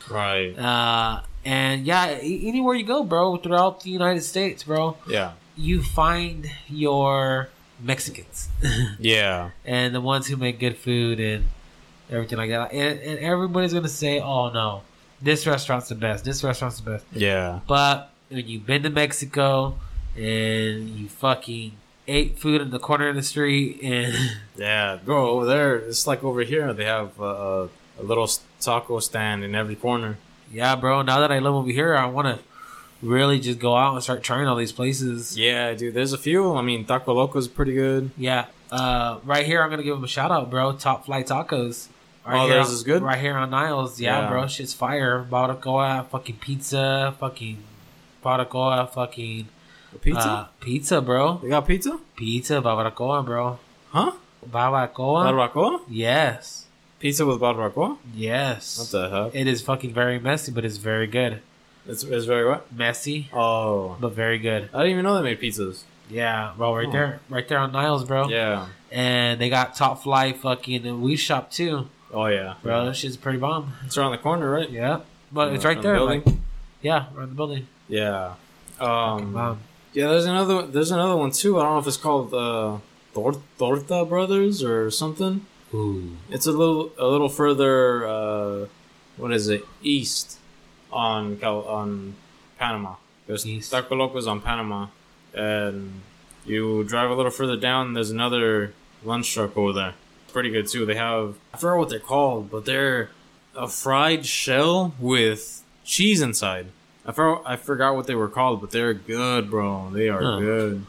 [0.09, 0.53] Right.
[0.57, 5.31] Uh, and yeah, anywhere you go, bro, throughout the United States, bro, Yeah.
[5.55, 7.49] you find your
[7.81, 8.49] Mexicans
[8.99, 9.49] Yeah.
[9.65, 11.45] and the ones who make good food and
[12.09, 12.71] everything like that.
[12.73, 14.83] And, and everybody's gonna say, "Oh no,
[15.21, 16.23] this restaurant's the best.
[16.23, 17.59] This restaurant's the best." Yeah.
[17.67, 19.75] But when you've been to Mexico
[20.15, 21.73] and you fucking
[22.07, 24.13] ate food in the corner of the street and
[24.57, 24.97] Yeah.
[25.03, 26.73] Bro, over there, it's like over here.
[26.73, 27.67] They have uh,
[27.99, 30.17] a little taco stand in every corner.
[30.51, 31.01] yeah, bro.
[31.01, 32.43] Now that I live over here, I want to
[33.01, 35.37] really just go out and start trying all these places.
[35.37, 35.93] Yeah, dude.
[35.93, 36.53] There's a few.
[36.55, 38.11] I mean, Taco Loco's pretty good.
[38.17, 38.45] Yeah.
[38.71, 40.73] Uh, right here, I'm gonna give them a shout out, bro.
[40.73, 41.87] Top Flight Tacos.
[42.25, 43.01] Right Oh, theirs is good?
[43.03, 43.99] Right here on Niles.
[43.99, 44.29] Yeah, Yeah.
[44.29, 44.47] bro.
[44.47, 45.27] Shit's fire.
[45.29, 47.57] Barbacoa, fucking pizza, fucking
[48.23, 49.47] barbacoa, fucking
[50.01, 50.19] Pizza?
[50.29, 51.37] uh, pizza, bro.
[51.43, 51.99] they got pizza?
[52.15, 53.59] Pizza, barbacoa, bro.
[53.91, 54.11] Huh?
[54.49, 55.25] Barbacoa.
[55.53, 55.81] Barbacoa?
[55.89, 56.65] yes.
[56.99, 57.97] Pizza with barbacoa?
[58.15, 58.79] Yes.
[58.79, 59.35] What the heck?
[59.35, 61.41] It is fucking very messy, but it's very good.
[61.85, 62.71] It's, it's very what?
[62.73, 63.97] Messy, Oh.
[63.99, 64.69] but very good.
[64.73, 65.83] I didn't even know they made pizzas.
[66.09, 66.73] Yeah, bro.
[66.75, 66.91] Right Oh.
[66.91, 68.29] there, right there on Niles, bro.
[68.29, 68.67] Yeah.
[68.91, 72.53] And they got Top Flight fucking weed shop too, Oh, yeah.
[72.63, 72.85] bro.
[72.85, 73.73] That shit's pretty bomb.
[73.85, 74.69] It's around the corner, right?
[74.69, 74.99] Yeah,
[75.31, 75.95] but it's Uh, right there.
[75.99, 76.25] the Like,
[76.81, 77.67] yeah, around the building.
[77.87, 78.33] Yeah.
[78.79, 79.59] Um.
[79.93, 80.65] Yeah, there's another.
[80.65, 81.59] There's another one too.
[81.59, 82.77] I don't know if it's called uh,
[83.13, 85.45] Tor- Torta Brothers or something.
[85.73, 86.17] Ooh.
[86.29, 88.07] It's a little a little further.
[88.07, 88.65] Uh,
[89.17, 89.65] what is it?
[89.83, 90.39] East
[90.91, 92.15] on Cal- on
[92.57, 92.95] Panama.
[93.27, 93.71] There's East.
[93.71, 94.87] Taco Locos on Panama,
[95.33, 96.01] and
[96.45, 97.93] you drive a little further down.
[97.93, 99.93] There's another lunch truck over there.
[100.31, 100.85] Pretty good too.
[100.87, 103.11] They have I forgot what they're called, but they're
[103.55, 106.67] a fried shell with cheese inside.
[107.05, 109.89] I forgot, I forgot what they were called, but they're good, bro.
[109.91, 110.39] They are Huh.
[110.39, 110.85] good.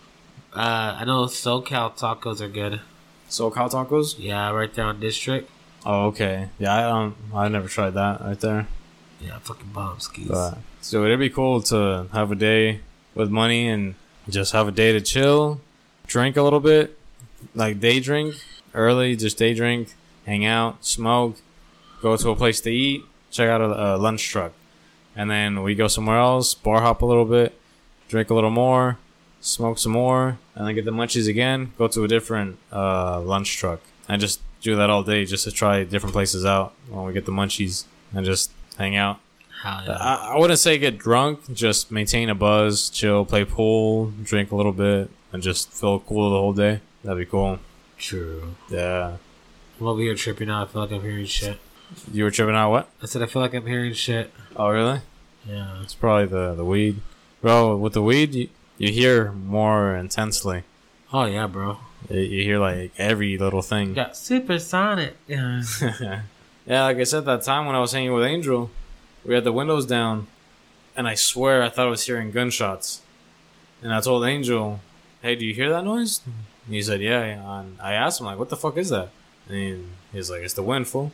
[0.55, 2.81] Uh, I know SoCal tacos are good.
[3.29, 4.15] SoCal tacos.
[4.19, 5.51] Yeah, right there on District.
[5.85, 6.49] Oh, okay.
[6.59, 7.15] Yeah, I don't.
[7.35, 8.69] I never tried that right there.
[9.21, 10.29] Yeah, fucking bomb skis.
[10.29, 12.81] But so it'd be cool to have a day
[13.15, 13.95] with money and
[14.29, 15.61] just have a day to chill,
[16.07, 16.97] drink a little bit,
[17.55, 18.35] like day drink
[18.75, 19.95] early, just day drink,
[20.27, 21.37] hang out, smoke,
[22.03, 24.53] go to a place to eat, check out a, a lunch truck.
[25.17, 27.59] And then we go somewhere else, bar hop a little bit,
[28.09, 28.99] drink a little more,
[29.41, 31.73] smoke some more, and then get the munchies again.
[31.79, 35.53] Go to a different uh, lunch truck and just do that all day, just to
[35.53, 37.85] try different places out when we get the munchies
[38.15, 39.21] and just hang out.
[39.65, 39.97] Yeah.
[39.99, 44.57] I, I wouldn't say get drunk, just maintain a buzz, chill, play pool, drink a
[44.57, 46.81] little bit, and just feel cool the whole day.
[47.03, 47.59] That'd be cool.
[47.99, 48.55] True.
[48.71, 49.17] Yeah.
[49.81, 50.69] I'm over here tripping out.
[50.69, 51.59] I feel like I'm hearing shit.
[52.13, 52.89] You were tripping out what?
[53.03, 54.33] I said I feel like I'm hearing shit.
[54.57, 55.01] Oh, really?
[55.47, 55.83] Yeah.
[55.83, 57.01] It's probably the, the weed.
[57.41, 60.65] Bro, with the weed, you, you hear more intensely.
[61.13, 61.79] Oh yeah, bro.
[62.11, 63.95] You, you hear like every little thing.
[63.95, 65.17] Got supersonic.
[65.29, 65.63] Yeah.
[66.67, 68.71] yeah, like I said that time when I was hanging with Angel,
[69.25, 70.27] we had the windows down,
[70.97, 73.03] and I swear I thought I was hearing gunshots.
[73.83, 74.81] And I told Angel,
[75.23, 76.21] "Hey, do you hear that noise?"
[76.65, 79.11] And he said, "Yeah." yeah." And I asked him like, "What the fuck is that?"
[79.49, 81.13] And he's like, "It's the wind, fool."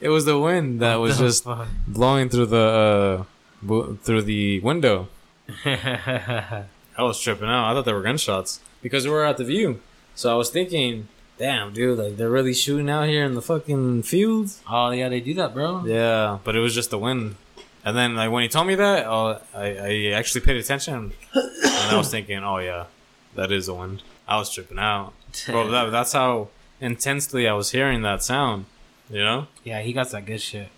[0.00, 1.68] It was the wind that was just fuck?
[1.86, 3.24] blowing through the uh,
[3.62, 5.08] bo- through the window.
[5.64, 6.66] I
[6.98, 7.70] was tripping out.
[7.70, 9.80] I thought they were gunshots because we were at the view.
[10.14, 11.08] So I was thinking,
[11.38, 14.60] damn, dude, like they're really shooting out here in the fucking fields.
[14.70, 15.84] Oh, yeah, they do that, bro.
[15.84, 17.36] Yeah, but it was just the wind.
[17.84, 21.90] And then, like when he told me that, oh, I, I actually paid attention, and
[21.90, 22.86] I was thinking, oh yeah,
[23.34, 24.02] that is the wind.
[24.28, 25.14] I was tripping out,
[25.46, 25.68] bro.
[25.70, 26.48] That, that's how
[26.80, 28.66] intensely I was hearing that sound.
[29.12, 29.46] You know?
[29.62, 30.68] yeah, he got that good shit.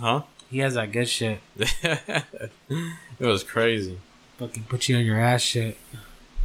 [0.00, 0.22] Huh?
[0.50, 1.38] He has that good shit.
[1.56, 2.24] it
[3.20, 3.98] was crazy.
[4.38, 5.78] Fucking put you on your ass shit.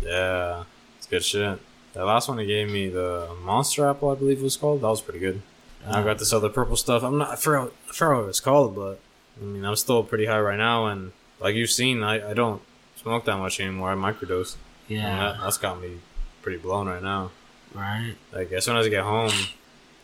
[0.02, 0.66] Yeah,
[0.98, 1.60] it's good shit.
[1.94, 4.82] That last one he gave me, the Monster Apple, I believe it was called.
[4.82, 5.42] That was pretty good.
[5.84, 7.04] And I got this other purple stuff.
[7.04, 7.32] I'm not.
[7.32, 7.72] I forgot.
[8.00, 9.00] I what it's called, but
[9.42, 10.86] I mean, I'm still pretty high right now.
[10.86, 12.62] And like you've seen, I, I don't
[12.96, 13.92] smoke that much anymore.
[13.92, 14.56] I microdose.
[14.88, 15.18] Yeah.
[15.18, 16.00] that, that's got me
[16.42, 17.32] pretty blown right now.
[17.74, 18.16] Right.
[18.32, 19.32] Like as soon as I get home,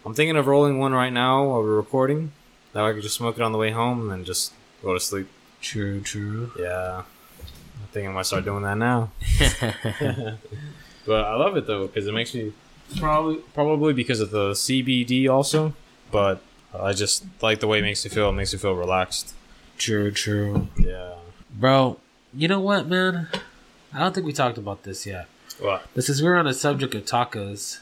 [0.06, 2.32] I'm thinking of rolling one right now while we're recording.
[2.74, 4.54] That way I could just smoke it on the way home and then just
[4.84, 5.28] go to sleep.
[5.62, 6.52] True, true.
[6.60, 9.12] Yeah, I think I might start doing that now.
[11.06, 12.52] But I love it though because it makes me
[12.98, 15.74] probably probably because of the CBD also.
[16.12, 16.42] But
[16.74, 18.30] I just like the way it makes me feel.
[18.30, 19.34] It makes me feel relaxed.
[19.78, 20.68] true, true.
[20.78, 21.14] Yeah.
[21.52, 22.00] Bro,
[22.34, 23.28] you know what, man?
[23.94, 25.28] I don't think we talked about this yet.
[25.60, 25.88] What?
[25.94, 27.80] But since we're on the subject of tacos,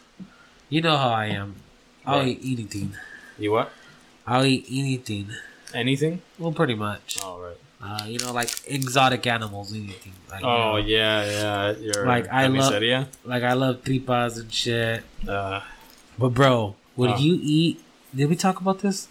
[0.70, 1.56] you know how I am.
[2.06, 2.38] I'll Right.
[2.42, 2.96] eat anything.
[3.40, 3.72] You what?
[4.28, 5.30] I'll eat anything.
[5.74, 6.22] Anything?
[6.38, 7.18] Well, pretty much.
[7.24, 7.58] All right.
[7.82, 10.14] Uh, you know, like exotic animals, anything.
[10.32, 11.74] Like, you Oh know, yeah, yeah.
[11.80, 12.82] You're Like, I love-
[13.26, 15.04] like I love tripas and shit.
[15.28, 15.60] Uh,
[16.18, 17.18] But bro, would Oh.
[17.18, 17.82] you eat?
[18.16, 19.08] Did we talk about this?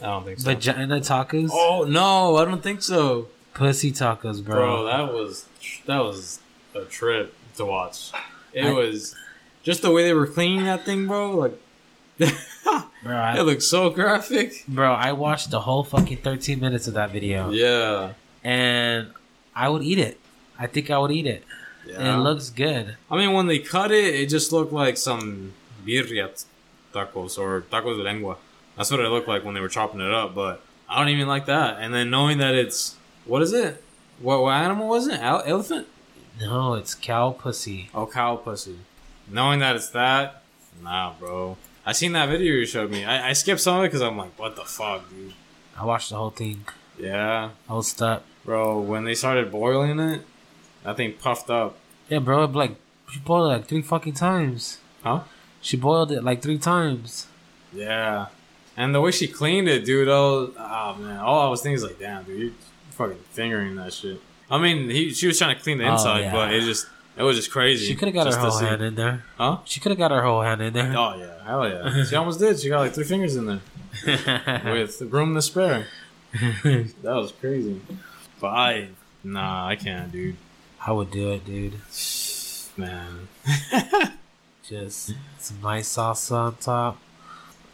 [0.00, 0.44] I don't think so.
[0.50, 4.54] Vagina tacos, oh no, I don't think so, pussy tacos, bro.
[4.54, 4.84] bro.
[4.86, 5.46] That was
[5.86, 6.38] that was
[6.74, 8.12] a trip to watch.
[8.52, 9.14] It I- was
[9.62, 11.36] just the way they were cleaning that thing, bro.
[11.36, 11.60] Like.
[12.18, 14.64] Bro, It looks so graphic.
[14.68, 18.12] bro, I watched the whole fucking thirteen minutes of that video, Yeah.
[18.44, 19.08] and
[19.54, 20.18] I would eat it.
[20.58, 21.44] I think I would eat it.
[21.86, 22.16] Yeah.
[22.16, 22.96] It looks good.
[23.10, 25.52] I mean, when they cut it, it just looked like some
[25.86, 26.44] birria
[26.92, 28.36] tacos or tacos de lengua.
[28.76, 30.34] That's what it looked like when they were chopping it up.
[30.34, 31.76] But I don't even like that.
[31.80, 33.82] And then knowing that it's what is it?
[34.18, 35.20] What, what animal was it?
[35.20, 35.86] Ele- elephant?
[36.40, 37.88] No, it's cow pussy.
[37.94, 38.78] Oh, cow pussy.
[39.30, 40.42] Knowing that it's that,
[40.82, 41.56] nah, bro.
[41.86, 43.04] I seen that video you showed me.
[43.04, 45.32] I, I skipped some of it because I'm like, what the fuck, dude?
[45.78, 46.64] I watched the whole thing.
[46.98, 48.22] Yeah, I was stuck.
[48.44, 48.80] bro.
[48.80, 50.22] When they started boiling it,
[50.82, 51.78] that thing puffed up.
[52.08, 52.44] Yeah, bro.
[52.44, 52.76] it, Like
[53.10, 54.78] she boiled it like three fucking times.
[55.02, 55.20] Huh?
[55.60, 57.26] She boiled it like three times.
[57.72, 58.26] Yeah.
[58.76, 61.84] And the way she cleaned it, dude, oh, oh man, all I was thinking is
[61.84, 62.52] like, damn, dude, you're
[62.90, 64.20] fucking fingering that shit.
[64.50, 66.32] I mean, he, she was trying to clean the Oh, inside, yeah.
[66.32, 66.86] but it just,
[67.16, 67.86] it was just crazy.
[67.86, 69.24] She could have got her whole hand in there.
[69.38, 69.58] Huh?
[69.64, 70.92] She could have got her whole hand in there.
[70.96, 72.04] Oh yeah, hell yeah.
[72.04, 72.58] She almost did.
[72.60, 73.60] She got like three fingers in there
[74.64, 75.86] with room to spare.
[76.62, 77.80] That was crazy.
[78.40, 78.88] But I,
[79.24, 80.36] nah, I can't, dude.
[80.84, 81.74] I would do it, dude.
[82.76, 83.28] Man,
[84.68, 86.98] Just some nice salsa on top.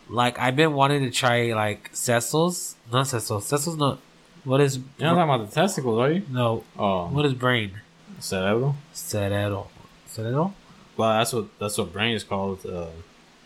[0.09, 3.43] Like I've been wanting to try like sesos, not sesos.
[3.43, 3.99] sesos not.
[4.45, 6.22] What is you're not talking about the testicles, are you?
[6.30, 6.64] no?
[6.78, 7.80] Oh, What is brain?
[8.22, 8.76] Cerebro.
[8.92, 9.68] Cerebro.
[10.06, 10.54] Cerebro.
[10.96, 12.64] Well, that's what that's what brain is called.
[12.66, 12.86] Uh,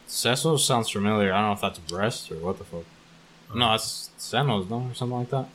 [0.07, 1.33] Cecil sounds familiar.
[1.33, 2.85] I don't know if that's breast or what the fuck.
[3.55, 5.47] No, it's senos, no, or something like that.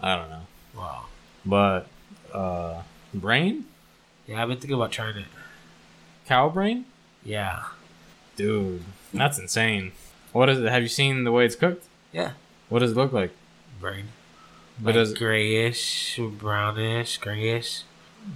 [0.00, 0.46] I don't know.
[0.76, 1.06] Wow.
[1.44, 1.86] But
[2.32, 2.82] uh,
[3.14, 3.64] brain,
[4.26, 5.26] Yeah, I've been thinking about trying it.
[6.26, 6.84] cow brain,
[7.24, 7.64] Yeah.
[8.36, 8.82] dude,
[9.14, 9.92] that's insane.
[10.32, 10.68] What is it?
[10.68, 11.84] Have you seen the way it's cooked?
[12.12, 12.32] Yeah.
[12.68, 13.30] What does it look like?
[13.80, 14.08] Brain.
[14.78, 17.82] But Like does grayish, brownish, grayish.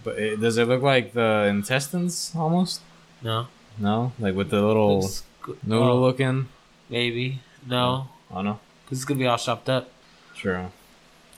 [0.04, 2.80] But it, does it look like the intestines almost?
[3.22, 3.46] No.
[3.78, 5.22] No, like with the little Looks
[5.64, 6.48] noodle Oh, looking.
[6.88, 7.40] Maybe.
[7.66, 8.08] No.
[8.30, 8.58] I don't know.
[8.84, 9.88] Because it's going to be all chopped up.
[10.36, 10.66] True.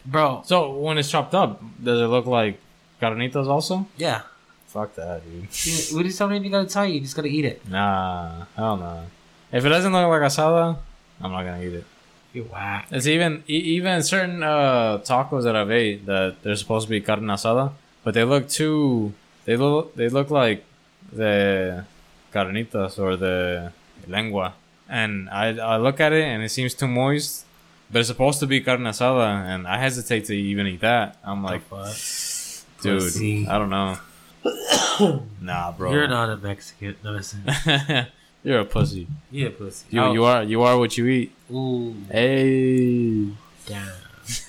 [0.06, 0.42] bro.
[0.44, 2.58] So when it's chopped up, does it look like
[3.00, 3.86] carnitas also?
[3.96, 4.22] Yeah.
[4.66, 5.48] Fuck that, dude.
[5.66, 6.94] You- What is something you gotta tell you?
[6.94, 7.68] You just gotta eat it.
[7.68, 9.04] Nah, hell no.
[9.52, 10.78] If it doesn't look like asada,
[11.20, 11.84] I'm not gonna eat it.
[12.32, 12.86] You whack.
[12.90, 17.24] It's even even certain uh, tacos that I've ate that they're supposed to be carne
[17.26, 17.72] asada,
[18.04, 19.12] but they look too.
[19.44, 20.64] They look they look like
[21.12, 21.84] the
[22.32, 23.72] carnitas or the
[24.06, 24.54] lengua,
[24.88, 27.44] and I I look at it and it seems too moist,
[27.90, 31.16] but it's supposed to be carne asada, and I hesitate to even eat that.
[31.24, 31.62] I'm like,
[32.80, 33.46] dude, Pussy.
[33.48, 33.98] I don't know.
[35.40, 35.92] nah, bro.
[35.92, 36.96] You're not a Mexican.
[37.04, 37.44] No, listen.
[38.44, 39.06] You're a pussy.
[39.32, 39.86] A pussy.
[39.90, 41.32] You you are you are what you eat.
[41.50, 43.28] Ooh, Hey.
[43.66, 43.92] damn.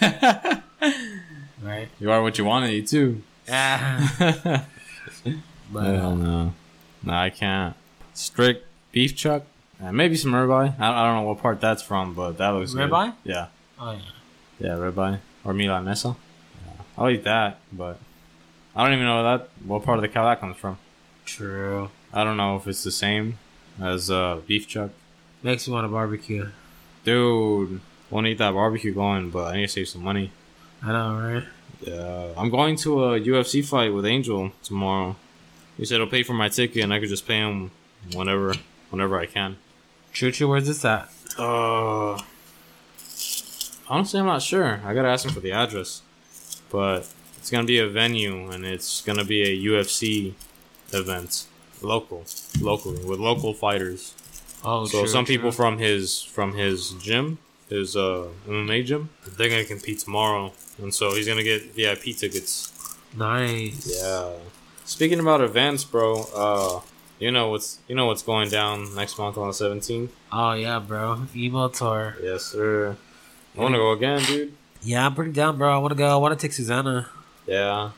[1.62, 1.90] right?
[2.00, 3.22] You are what you want to eat too.
[3.50, 4.66] Ah.
[5.72, 6.54] But, Hell no.
[7.02, 7.76] No, I can't.
[8.14, 9.44] Strict beef chuck.
[9.82, 10.80] Uh, maybe some ribeye.
[10.80, 12.92] I, I don't know what part that's from, but that looks good.
[12.92, 13.14] Ribeye?
[13.24, 13.48] Yeah.
[13.80, 14.00] oh, yeah.
[14.60, 15.20] Yeah, ribeye.
[15.44, 16.16] Or milanesa.
[16.66, 16.72] Yeah.
[16.98, 17.98] I'll eat that, but
[18.76, 20.78] I don't even know that what part of the cow that comes from.
[21.26, 21.90] True.
[22.14, 23.40] I don't know if it's the same
[23.82, 24.92] as uh, beef chuck.
[25.42, 26.50] Makes me want to barbecue.
[27.04, 30.32] Dude, want to eat that barbecue going, but I need to save some money.
[30.84, 31.44] I know, right?
[31.86, 35.16] Yeah, I'm going to a UFC fight with Angel tomorrow.
[35.78, 37.72] He said he'll pay for my ticket, and I could just pay him
[38.14, 38.56] whenever,
[38.90, 39.58] whenever I can.
[40.12, 41.10] Choo choo, where's this at?
[41.38, 42.20] Uh,
[43.90, 44.82] honestly, I'm not sure.
[44.86, 46.04] I gotta ask him for the address,
[46.70, 47.08] but
[47.38, 50.34] it's gonna be a venue, and it's gonna be a UFC
[50.92, 51.48] event,
[51.82, 52.26] local,
[52.62, 54.14] locally with local fighters.
[54.64, 55.36] Oh, so true, some true.
[55.36, 60.94] people from his from his gym, his uh MMA gym, they're gonna compete tomorrow, and
[60.94, 62.98] so he's gonna get VIP tickets.
[63.16, 64.00] Nice.
[64.02, 64.34] Yeah.
[64.86, 66.82] Speaking about events, bro, uh,
[67.20, 70.14] you know what's you know what's going down next month on the seventeenth.
[70.32, 71.28] Oh, yeah, bro.
[71.36, 72.18] Emo tour.
[72.22, 72.98] Yes, sir.
[73.56, 74.54] I want to go again, dude.
[74.82, 75.74] Yeah, I'm pretty down, bro.
[75.74, 76.08] I want to go.
[76.08, 77.08] I want to take Susanna.
[77.46, 77.92] Yeah.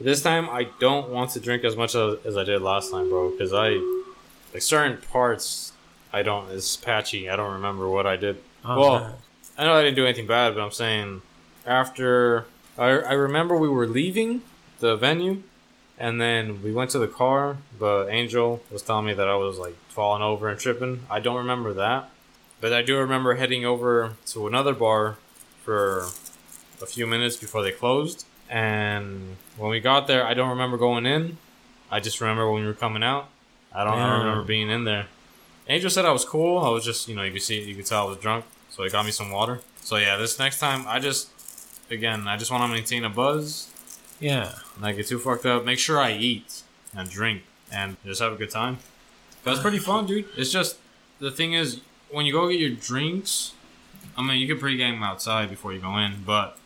[0.00, 3.08] This time I don't want to drink as much as, as I did last time,
[3.10, 3.80] bro, because I
[4.52, 5.72] like certain parts
[6.12, 6.50] I don't.
[6.50, 7.28] It's patchy.
[7.28, 8.42] I don't remember what I did.
[8.64, 9.12] Oh, well, man.
[9.58, 11.22] I know I didn't do anything bad, but I'm saying
[11.66, 12.46] after
[12.78, 14.42] I I remember we were leaving
[14.80, 15.42] the venue,
[15.98, 17.58] and then we went to the car.
[17.78, 21.00] But Angel was telling me that I was like falling over and tripping.
[21.10, 22.10] I don't remember that,
[22.60, 25.16] but I do remember heading over to another bar
[25.62, 26.08] for
[26.82, 28.26] a few minutes before they closed.
[28.50, 31.38] And when we got there, I don't remember going in.
[31.90, 33.28] I just remember when we were coming out.
[33.72, 35.06] I don't, I don't remember being in there.
[35.68, 36.58] Angel said I was cool.
[36.58, 38.44] I was just, you know, you could see, you could tell I was drunk.
[38.70, 39.60] So he got me some water.
[39.80, 41.30] So yeah, this next time, I just,
[41.90, 43.70] again, I just want to maintain a buzz,
[44.20, 44.54] yeah.
[44.80, 45.64] i get too fucked up.
[45.64, 46.62] Make sure I eat
[46.96, 48.78] and drink and just have a good time.
[49.42, 50.26] That's pretty fun, dude.
[50.36, 50.78] It's just
[51.18, 51.80] the thing is
[52.10, 53.52] when you go get your drinks.
[54.16, 56.56] I mean, you can pregame outside before you go in, but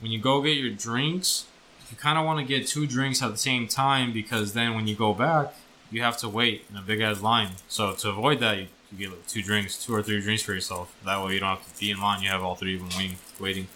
[0.00, 1.46] when you go get your drinks,
[1.90, 4.86] you kind of want to get two drinks at the same time because then when
[4.86, 5.54] you go back,
[5.90, 7.50] you have to wait in a big ass line.
[7.68, 10.54] So to avoid that, you, you get like two drinks, two or three drinks for
[10.54, 10.94] yourself.
[11.04, 12.22] That way you don't have to be in line.
[12.22, 13.68] You have all three of them waiting.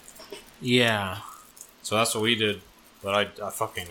[0.60, 1.18] Yeah.
[1.82, 2.60] So that's what we did.
[3.02, 3.86] But I, I fucking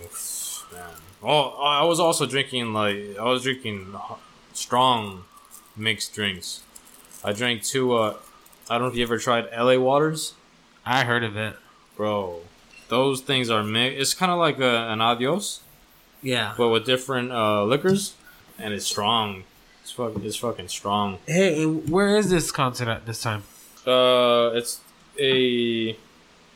[0.73, 0.83] man.
[1.23, 3.95] Oh, I was also drinking like I was drinking
[4.53, 5.23] strong
[5.75, 6.61] mixed drinks.
[7.23, 7.93] I drank two.
[7.93, 8.15] Uh,
[8.69, 10.33] I don't know if you ever tried LA Waters,
[10.85, 11.55] I heard of it.
[11.95, 12.41] bro.
[12.89, 13.99] Those things are mixed.
[13.99, 15.61] It's kind of like a, an Adios,
[16.21, 16.53] Yeah.
[16.57, 18.13] but with different uh, liquors,
[18.57, 19.43] and it's strong.
[19.83, 20.23] It's fucking.
[20.23, 21.19] It's fucking strong.
[21.25, 23.43] Hey, where is this concert at this time?
[23.85, 24.81] Uh, it's
[25.19, 25.97] a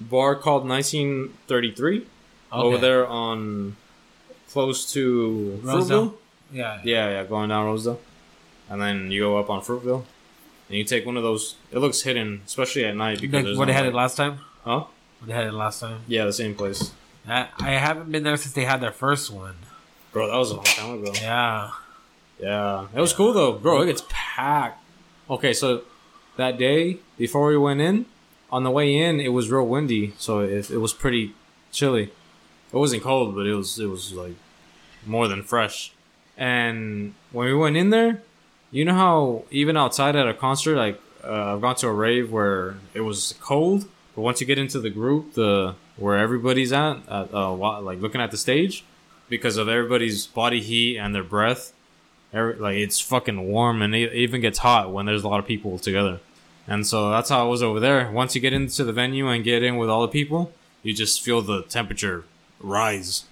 [0.10, 2.06] bar called 1933
[2.52, 3.76] over there on
[4.50, 6.10] close to Rosedale?
[6.10, 6.14] Fruitvale.
[6.52, 6.82] Yeah.
[6.84, 8.00] Yeah, yeah, going down Rosedale,
[8.70, 10.04] and then you go up on Fruitvale,
[10.68, 11.56] and you take one of those.
[11.72, 14.40] It looks hidden, especially at night because Like what they had it last time?
[14.66, 14.86] Huh?
[15.20, 16.02] What they had it last time?
[16.08, 16.92] Yeah, the same place,
[17.28, 19.56] I, I haven't been there since they had their first one.
[20.12, 20.28] bro.
[20.28, 21.12] That was a long time ago.
[21.16, 21.72] Yeah.
[22.40, 23.84] Yeah, it was cool though, bro.
[23.84, 24.84] It gets packed.
[25.30, 25.84] Okay, so
[26.38, 28.08] that day before we went in,
[28.52, 31.34] on the way in, it was real windy, so it, it was pretty
[31.72, 32.12] chilly.
[32.74, 34.36] It wasn't cold, but it was it was like
[35.06, 35.94] more than fresh.
[36.38, 38.22] And when we went in there,
[38.72, 42.32] you know how even outside at a concert, like uh, I've gone to a rave
[42.32, 46.98] where it was cold, but once you get into the group, the where everybody's at,
[47.10, 48.84] at uh, like looking at the stage,
[49.30, 51.74] because of everybody's body heat and their breath,
[52.34, 55.46] every, like it's fucking warm and it even gets hot when there's a lot of
[55.46, 56.20] people together.
[56.72, 58.10] And so that's how it was over there.
[58.10, 60.54] Once you get into the venue and get in with all the people,
[60.84, 62.24] you just feel the temperature
[62.62, 63.26] rise,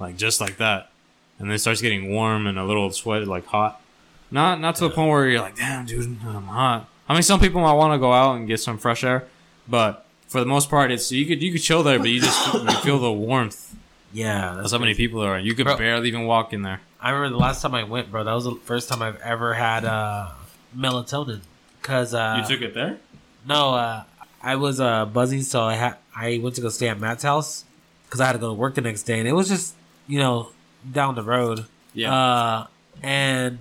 [0.00, 0.90] like just like that,
[1.38, 3.82] and then it starts getting warm and a little sweat, like hot.
[4.30, 6.88] Not not to the point where you're like, damn, dude, I'm hot.
[7.06, 9.26] I mean, some people might want to go out and get some fresh air,
[9.68, 12.54] but for the most part, it's you could you could chill there, but you just
[12.54, 13.76] you feel the warmth.
[14.14, 15.38] Yeah, That's how many people there are.
[15.38, 15.76] You could Bro.
[15.76, 16.80] barely even walk in there.
[16.98, 18.24] I remember the last time I went, bro.
[18.24, 20.30] That was the first time I've ever had uh,
[20.74, 21.42] melatonin.
[21.88, 22.98] Cause uh, you took it there?
[23.46, 24.04] no, uh,
[24.42, 27.64] I was uh, buzzing, so I had I went to go stay at Matt's house
[28.04, 29.74] because I had to go to work the next day, and it was just
[30.06, 30.50] you know
[30.92, 31.64] down the road.
[31.94, 32.14] Yeah.
[32.14, 32.66] Uh,
[33.02, 33.58] and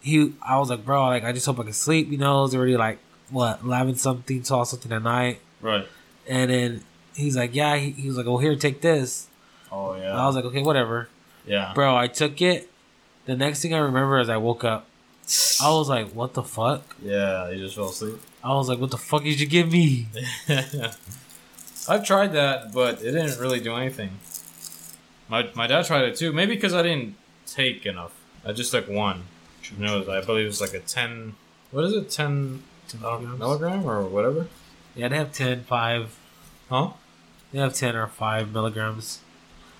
[0.00, 2.10] he, I was like, bro, like I just hope I can sleep.
[2.10, 2.98] You know, it was already like
[3.28, 5.86] what eleven something, twelve something at night, right.
[6.26, 6.80] and then
[7.14, 9.26] he's like, yeah, he, he was like, oh here, take this.
[9.70, 10.16] Oh And yeah.
[10.16, 11.10] I was like, okay, whatever,
[11.46, 11.72] yeah.
[11.74, 11.94] bro.
[11.94, 12.70] I took it.
[13.26, 14.86] The next thing I remember is I woke up.
[15.60, 16.96] I was like, what the fuck?
[17.02, 17.50] Yeah.
[17.50, 18.20] You just fell asleep.
[18.44, 20.06] I was like, what the fuck did you give me?
[21.88, 24.10] I've tried that, but it didn't really do anything.
[25.28, 26.32] My my dad tried it too.
[26.32, 27.16] Maybe because I didn't
[27.46, 28.12] take enough.
[28.44, 29.24] I just took one.
[29.76, 31.34] You know, I believe it was like a ten.
[31.72, 32.10] What is it?
[32.10, 32.62] Ten
[33.00, 33.38] milligrams?
[33.38, 34.46] milligram or whatever.
[34.94, 36.18] Yeah, they have 10, 5.
[36.70, 36.90] Huh?
[37.52, 39.20] They have 10 or 5 milligrams.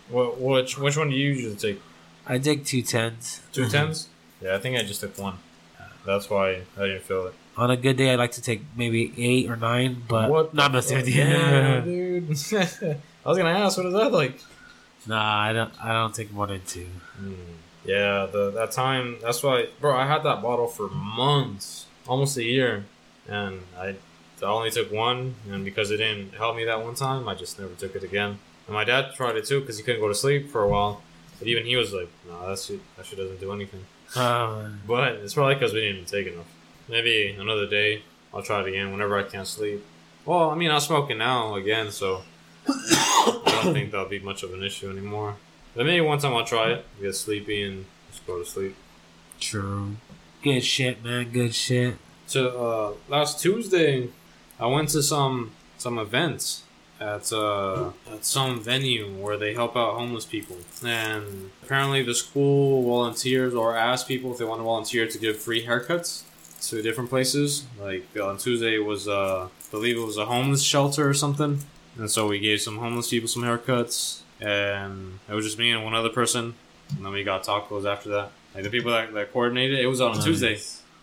[0.08, 0.40] What?
[0.40, 1.80] Which which one do you usually take?
[2.26, 3.40] I take two tens.
[3.52, 4.08] Two tens?
[4.40, 5.38] Yeah, I think I just took one.
[6.04, 7.34] That's why I didn't feel it.
[7.56, 10.54] On a good day, I like to take maybe 8 or 9, but what?
[10.54, 11.10] not necessarily.
[11.10, 11.86] messing with fuck?
[11.86, 11.92] you.
[11.92, 13.00] Yeah, dude.
[13.24, 14.40] I was gonna ask, what is that like?
[15.06, 15.72] Nah, I don't.
[15.82, 16.86] I don't take more than two.
[17.16, 17.34] Hmm.
[17.84, 19.18] Yeah, the that time.
[19.22, 19.96] That's why, bro.
[19.96, 22.84] I had that bottle for months, almost a year,
[23.28, 23.94] and I,
[24.42, 27.58] I only took one, and because it didn't help me that one time, I just
[27.58, 28.38] never took it again.
[28.66, 31.02] And my dad tried it too because he couldn't go to sleep for a while,
[31.38, 33.84] but even he was like, "No, that shit, that shit doesn't do anything."
[34.14, 36.46] Uh, But it's probably because we didn't take enough.
[36.88, 38.02] Maybe another day
[38.32, 39.84] I'll try it again whenever I can't sleep.
[40.24, 42.22] Well, I mean, I'm smoking now again, so
[42.68, 45.36] I don't think that'll be much of an issue anymore.
[45.74, 48.76] But maybe one time I'll try it, get sleepy, and just go to sleep.
[49.40, 49.96] true.
[50.42, 51.30] Good shit, man.
[51.32, 51.96] Good shit.
[52.26, 54.10] So uh, last Tuesday,
[54.60, 56.62] I went to some some events
[57.00, 62.82] at uh, at some venue where they help out homeless people, and apparently the school
[62.82, 66.22] volunteers or asked people if they want to volunteer to give free haircuts
[66.68, 67.64] to different places.
[67.80, 71.60] Like on Tuesday was uh, I believe it was a homeless shelter or something,
[71.98, 75.84] and so we gave some homeless people some haircuts, and it was just me and
[75.84, 76.54] one other person,
[76.94, 78.30] and then we got tacos after that.
[78.54, 80.58] Like the people that, that coordinated, it was on a Tuesday.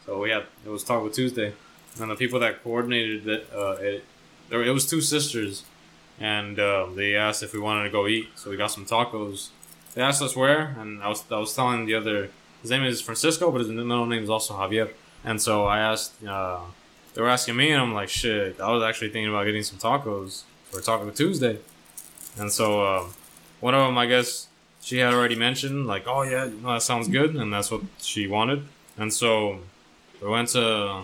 [0.05, 1.53] So we had it was Taco Tuesday,
[1.99, 4.03] and the people that coordinated it, uh, it,
[4.49, 5.63] there it was two sisters,
[6.19, 8.29] and uh, they asked if we wanted to go eat.
[8.35, 9.49] So we got some tacos.
[9.93, 12.29] They asked us where, and I was I was telling the other
[12.61, 14.89] his name is Francisco, but his middle name is also Javier.
[15.25, 16.61] And so I asked, uh,
[17.13, 19.77] they were asking me, and I'm like, shit, I was actually thinking about getting some
[19.77, 21.59] tacos for Taco Tuesday.
[22.37, 23.05] And so uh,
[23.59, 24.47] one of them, I guess,
[24.81, 28.65] she had already mentioned, like, oh yeah, that sounds good, and that's what she wanted.
[28.97, 29.59] And so
[30.21, 31.03] we went to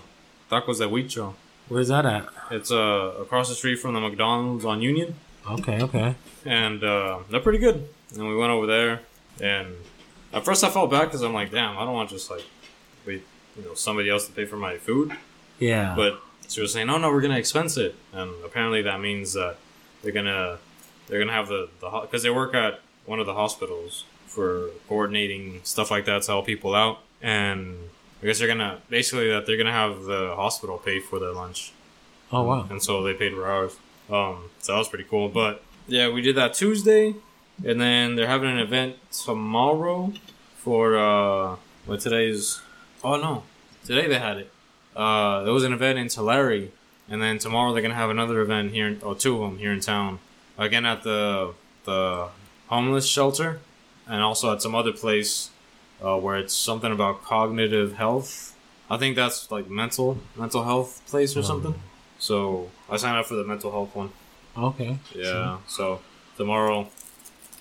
[0.50, 1.34] Tacos de Huicho.
[1.70, 2.28] Where's that at?
[2.52, 5.16] It's uh, across the street from the McDonald's on Union,
[5.48, 6.16] Okay, okay.
[6.46, 7.88] and uh, they're pretty good.
[8.16, 9.02] And we went over there,
[9.40, 9.76] and
[10.34, 12.44] at first I felt bad because I'm like, damn, I don't want just like
[13.06, 13.24] wait,
[13.58, 15.12] you know, somebody else to pay for my food.
[15.60, 15.94] Yeah.
[15.96, 19.58] But she was saying, "Oh no, we're gonna expense it," and apparently that means that
[20.02, 20.58] they're gonna
[21.08, 25.60] they're gonna have the the because they work at one of the hospitals for coordinating
[25.64, 27.78] stuff like that to help people out, and
[28.22, 31.72] I guess they're gonna basically that they're gonna have the hospital pay for their lunch,
[32.32, 32.68] oh wow.
[32.70, 33.76] and so they paid for ours.
[34.10, 35.30] Um, so that was pretty cool.
[35.30, 37.16] But yeah, we did that Tuesday,
[37.66, 40.12] and then they're having an event tomorrow
[40.56, 41.56] for uh,
[41.86, 42.62] what today's.
[43.04, 43.44] Oh no,
[43.86, 44.52] today they had it.
[44.96, 46.70] Uh, there was an event in Tulare,
[47.10, 49.80] and then tomorrow they're gonna have another event here, or two of them here in
[49.80, 50.20] town.
[50.58, 51.54] Again at the
[51.86, 52.28] the
[52.68, 53.62] homeless shelter,
[54.08, 55.52] and also at some other place
[56.04, 58.56] uh, where it's something about cognitive health.
[58.90, 61.76] I think that's like mental mental health place or something.
[62.18, 64.10] So I signed up for the mental health one.
[64.58, 64.98] Okay.
[65.16, 65.58] Yeah.
[65.68, 66.02] So
[66.38, 66.88] tomorrow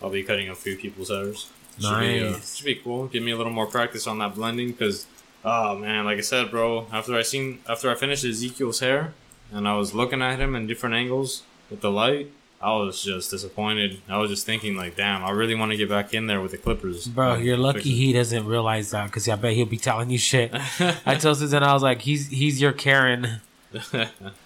[0.02, 1.50] I'll be cutting a few people's hairs.
[1.80, 2.56] Should be, uh, Nice.
[2.56, 3.06] should be cool.
[3.06, 5.06] Give me a little more practice on that blending because,
[5.44, 6.86] oh man, like I said, bro.
[6.92, 9.12] After I seen after I finished Ezekiel's hair
[9.52, 13.30] and I was looking at him in different angles with the light, I was just
[13.30, 14.00] disappointed.
[14.08, 16.50] I was just thinking like, damn, I really want to get back in there with
[16.50, 17.06] the clippers.
[17.06, 20.50] Bro, you're lucky he doesn't realize that because I bet he'll be telling you shit.
[21.06, 23.40] I told Susan, I was like, he's he's your Karen.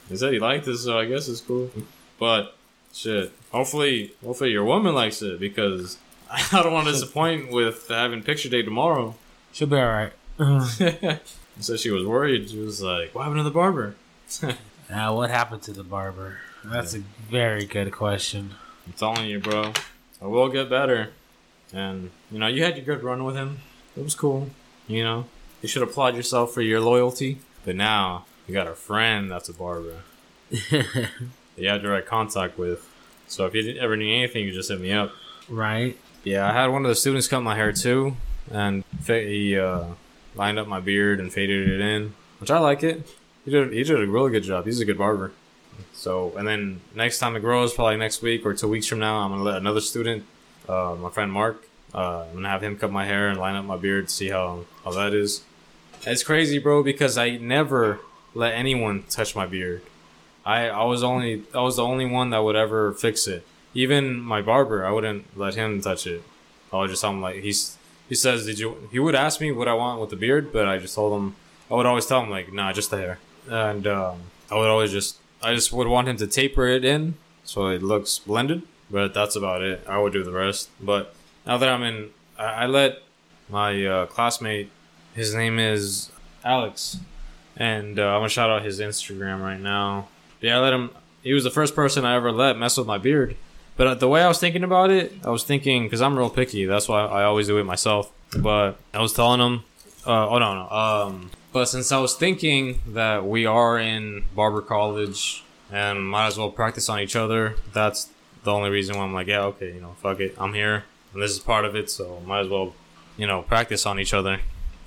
[0.08, 1.70] he said he liked it, so I guess it's cool.
[2.18, 2.54] But
[2.92, 5.96] shit, hopefully, hopefully your woman likes it because
[6.30, 9.14] I don't want to disappoint with having picture day tomorrow.
[9.52, 10.12] She'll be all right.
[11.56, 12.50] She said she was worried.
[12.50, 13.94] She was like, "What happened to the barber?"
[14.90, 16.38] Now, what happened to the barber?
[16.64, 16.98] That's a
[17.28, 18.54] very good question.
[18.86, 19.72] I'm telling you, bro,
[20.20, 21.10] I will get better.
[21.72, 23.58] And you know, you had your good run with him.
[23.96, 24.50] It was cool.
[24.86, 25.24] You know,
[25.60, 27.40] you should applaud yourself for your loyalty.
[27.64, 30.02] But now you got a friend that's a barber.
[30.50, 31.08] that
[31.56, 32.88] you have direct contact with.
[33.26, 35.12] So if you ever need anything, you just hit me up.
[35.48, 35.96] Right.
[36.24, 38.16] Yeah, I had one of the students cut my hair too,
[38.50, 39.84] and he uh,
[40.34, 43.08] lined up my beard and faded it in, which I like it.
[43.44, 44.66] He did he did a really good job.
[44.66, 45.32] He's a good barber.
[45.92, 49.18] So and then next time it grows, probably next week or two weeks from now,
[49.18, 50.24] I'm gonna let another student,
[50.68, 51.64] uh, my friend Mark,
[51.94, 54.64] uh, I'm gonna have him cut my hair and line up my beard, see how
[54.84, 55.42] how that is.
[56.04, 58.00] It's crazy, bro, because I never
[58.34, 59.82] let anyone touch my beard.
[60.44, 63.46] I I was only I was the only one that would ever fix it.
[63.74, 66.22] Even my barber, I wouldn't let him touch it.
[66.72, 67.76] I would just tell him like he's
[68.08, 70.66] he says, "Did you?" He would ask me what I want with the beard, but
[70.66, 71.36] I just told him
[71.70, 73.18] I would always tell him like, "Nah, just the hair."
[73.48, 74.18] And um,
[74.50, 77.14] I would always just I just would want him to taper it in
[77.44, 79.84] so it looks blended, but that's about it.
[79.88, 80.70] I would do the rest.
[80.80, 81.14] But
[81.46, 82.98] now that I'm in, I, I let
[83.48, 84.70] my uh, classmate.
[85.14, 86.10] His name is
[86.44, 86.98] Alex,
[87.56, 90.08] and uh, I'm gonna shout out his Instagram right now.
[90.40, 90.90] Yeah, I let him.
[91.22, 93.36] He was the first person I ever let mess with my beard.
[93.76, 96.30] But uh, the way I was thinking about it, I was thinking because I'm real
[96.30, 96.64] picky.
[96.64, 98.10] That's why I always do it myself.
[98.36, 99.64] But I was telling him,
[100.06, 100.70] uh, oh no no.
[100.70, 106.38] Um, but since I was thinking that we are in barber college and might as
[106.38, 108.10] well practice on each other, that's
[108.44, 111.22] the only reason why I'm like, yeah, okay, you know, fuck it, I'm here and
[111.22, 112.74] this is part of it, so might as well,
[113.16, 114.40] you know, practice on each other.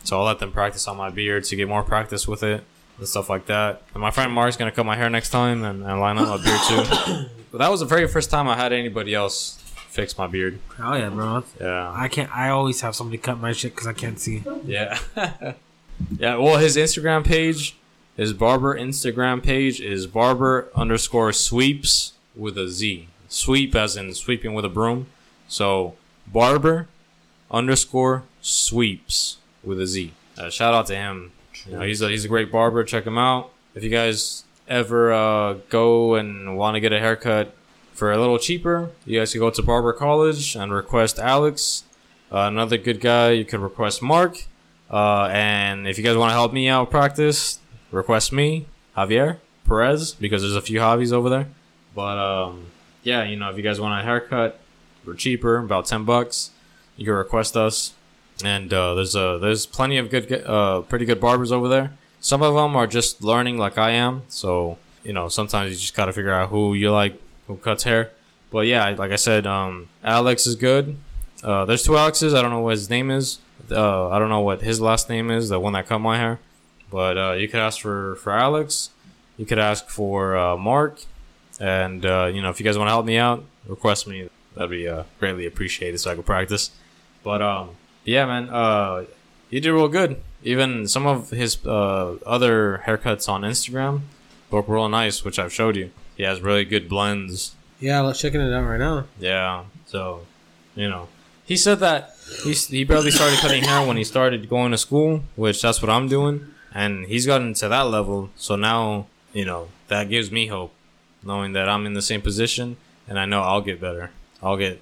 [0.03, 2.63] So I'll let them practice on my beard to get more practice with it
[2.97, 3.81] and stuff like that.
[3.93, 6.43] And my friend Mark's gonna cut my hair next time and, and line up my
[6.43, 7.25] beard too.
[7.51, 10.59] but that was the very first time I had anybody else fix my beard.
[10.79, 11.43] Oh yeah, bro.
[11.59, 11.91] Yeah.
[11.91, 12.35] I can't.
[12.35, 14.43] I always have somebody cut my shit because I can't see.
[14.65, 14.99] Yeah.
[16.17, 16.37] yeah.
[16.37, 17.75] Well, his Instagram page,
[18.15, 23.07] his barber Instagram page is barber underscore sweeps with a Z.
[23.27, 25.07] Sweep as in sweeping with a broom.
[25.47, 25.95] So
[26.27, 26.87] barber
[27.51, 30.13] underscore sweeps with a Z.
[30.37, 31.31] Uh, shout out to him.
[31.65, 32.83] You know, he's a, he's a great barber.
[32.83, 33.51] Check him out.
[33.73, 37.53] If you guys ever uh, go and want to get a haircut
[37.93, 41.83] for a little cheaper, you guys can go to Barber College and request Alex.
[42.31, 44.45] Uh, another good guy, you can request Mark.
[44.89, 47.59] Uh, and if you guys want to help me out practice,
[47.91, 51.47] request me, Javier Perez, because there's a few hobbies over there.
[51.95, 52.67] But um,
[53.03, 54.59] yeah, you know, if you guys want a haircut
[55.03, 56.51] for cheaper, about ten bucks,
[56.97, 57.93] you can request us.
[58.43, 61.93] And uh, there's uh, there's plenty of good, uh, pretty good barbers over there.
[62.19, 64.23] Some of them are just learning, like I am.
[64.27, 68.11] So you know, sometimes you just gotta figure out who you like, who cuts hair.
[68.51, 70.97] But yeah, like I said, um, Alex is good.
[71.43, 72.33] Uh, there's two Alexes.
[72.33, 73.39] I don't know what his name is.
[73.71, 75.49] Uh, I don't know what his last name is.
[75.49, 76.39] The one that cut my hair.
[76.91, 78.91] But uh, you could ask for for Alex.
[79.37, 81.01] You could ask for uh, Mark.
[81.59, 84.29] And uh, you know, if you guys want to help me out, request me.
[84.55, 86.71] That'd be uh, greatly appreciated, so I could practice.
[87.23, 87.71] But um,
[88.03, 89.05] yeah, man, uh,
[89.49, 90.21] he did real good.
[90.43, 94.01] Even some of his uh, other haircuts on Instagram
[94.51, 95.91] look real nice, which I've showed you.
[96.15, 97.55] He has really good blends.
[97.79, 99.05] Yeah, let's checking it out right now.
[99.19, 100.25] Yeah, so
[100.75, 101.09] you know,
[101.45, 105.23] he said that he he barely started cutting hair when he started going to school,
[105.35, 108.29] which that's what I'm doing, and he's gotten to that level.
[108.35, 110.73] So now you know that gives me hope,
[111.23, 114.11] knowing that I'm in the same position, and I know I'll get better.
[114.41, 114.81] I'll get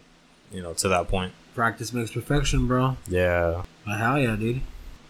[0.51, 1.33] you know to that point.
[1.55, 2.97] Practice makes perfection, bro.
[3.07, 3.63] Yeah.
[3.85, 4.61] But hell yeah, dude.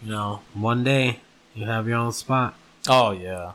[0.02, 1.20] You know, one day
[1.54, 2.54] you have your own spot.
[2.88, 3.52] Oh yeah.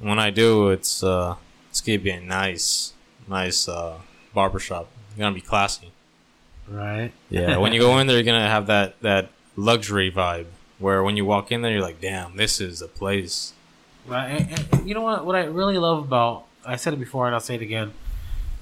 [0.00, 1.34] When I do, it's uh,
[1.70, 2.92] it's gonna be a nice,
[3.26, 3.98] nice uh,
[4.34, 4.88] barbershop.
[5.08, 5.90] It's gonna be classy.
[6.70, 7.12] Right.
[7.30, 10.46] Yeah, when you go in there, you're gonna have that that luxury vibe
[10.78, 13.52] where when you walk in there, you're like, "Damn, this is the place."
[14.06, 14.28] Right.
[14.28, 15.24] And, and you know what?
[15.24, 17.92] What I really love about I said it before and I'll say it again.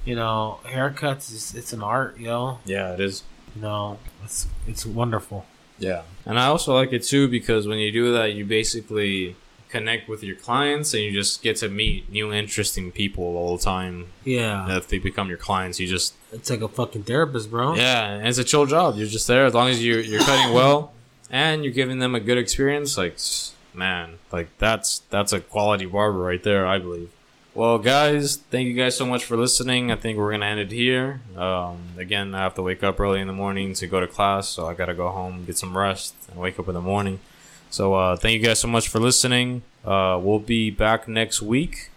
[0.05, 2.61] You know, haircuts is it's an art, you know.
[2.65, 3.25] Yeah, it is.
[3.57, 5.45] You know, it's it's wonderful.
[5.79, 9.35] Yeah, and I also like it too because when you do that, you basically
[9.69, 13.65] connect with your clients and you just get to meet new, interesting people all the
[13.65, 14.07] time.
[14.25, 14.77] Yeah.
[14.77, 17.75] If they become your clients, you just It's like a fucking therapist, bro.
[17.75, 18.97] Yeah, and it's a chill job.
[18.97, 20.93] You're just there as long as you're you're cutting well
[21.31, 22.97] and you're giving them a good experience.
[22.97, 23.19] Like,
[23.75, 27.11] man, like that's that's a quality barber right there, I believe.
[27.55, 29.91] Well, guys, thank you guys so much for listening.
[29.91, 31.23] I think we're gonna end it here.
[31.37, 34.47] Um, again, I have to wake up early in the morning to go to class,
[34.49, 37.19] so I gotta go home, get some rest, and wake up in the morning.
[37.71, 39.63] So, uh, thank you guys so much for listening.
[39.85, 41.91] Uh, we'll be back next week.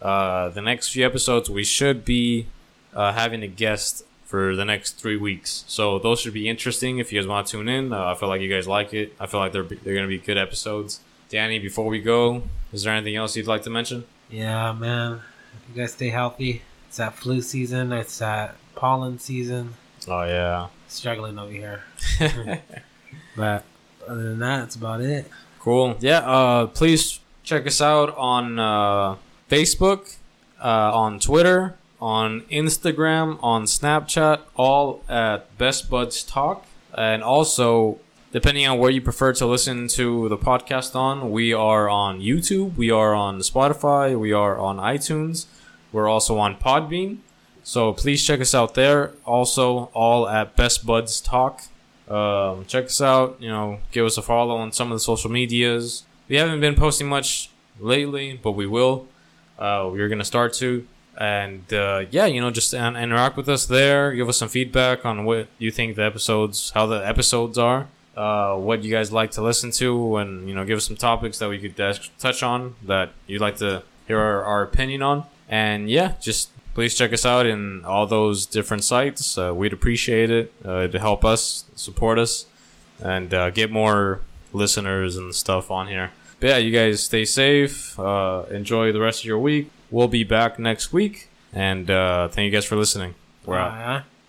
[0.00, 2.46] Uh, the next few episodes, we should be
[2.94, 5.64] uh, having a guest for the next three weeks.
[5.68, 7.92] So those should be interesting if you guys want to tune in.
[7.92, 9.14] Uh, I feel like you guys like it.
[9.20, 11.00] I feel like they're they're gonna be good episodes.
[11.28, 12.42] Danny, before we go,
[12.72, 14.04] is there anything else you'd like to mention?
[14.30, 15.20] Yeah, man.
[15.68, 16.62] You guys stay healthy.
[16.88, 17.92] It's that flu season.
[17.92, 19.74] It's that pollen season.
[20.08, 21.82] Oh yeah, Struggling over here.
[23.36, 23.64] But
[24.08, 25.30] other than that, it's about it.
[25.60, 25.96] cool.
[26.00, 26.18] Yeah.
[26.18, 29.16] Uh, please check us out on uh,
[29.50, 30.16] Facebook
[30.62, 36.66] uh, on Twitter, on Instagram, on Snapchat, all at Best Buds Talk.
[36.96, 37.98] And also,
[38.32, 42.76] depending on where you prefer to listen to the podcast on, we are on YouTube,
[42.76, 45.46] we are on Spotify, we are on iTunes,
[45.90, 47.18] we're also on Podbean.
[47.64, 49.12] So please check us out there.
[49.24, 51.62] Also, all at Best Buds Talk.
[52.08, 53.36] Um, check us out.
[53.40, 56.04] You know, give us a follow on some of the social medias.
[56.28, 57.50] We haven't been posting much
[57.80, 59.06] lately, but we will.
[59.58, 60.86] Uh, we're gonna start to,
[61.18, 64.12] and uh, yeah, you know, just an- interact with us there.
[64.12, 67.86] Give us some feedback on what you think the episodes, how the episodes are,
[68.16, 71.38] uh, what you guys like to listen to, and you know, give us some topics
[71.38, 71.76] that we could
[72.18, 75.24] touch on that you'd like to hear our, our opinion on.
[75.48, 79.36] And yeah, just please check us out in all those different sites.
[79.36, 82.46] Uh, we'd appreciate it uh, to help us support us
[83.02, 84.20] and uh, get more
[84.52, 86.10] listeners and stuff on here.
[86.40, 87.98] But yeah, you guys stay safe.
[87.98, 89.70] Uh, enjoy the rest of your week.
[89.90, 91.28] We'll be back next week.
[91.52, 93.14] And uh, thank you guys for listening.
[93.44, 93.72] We're out.
[93.72, 94.02] Uh,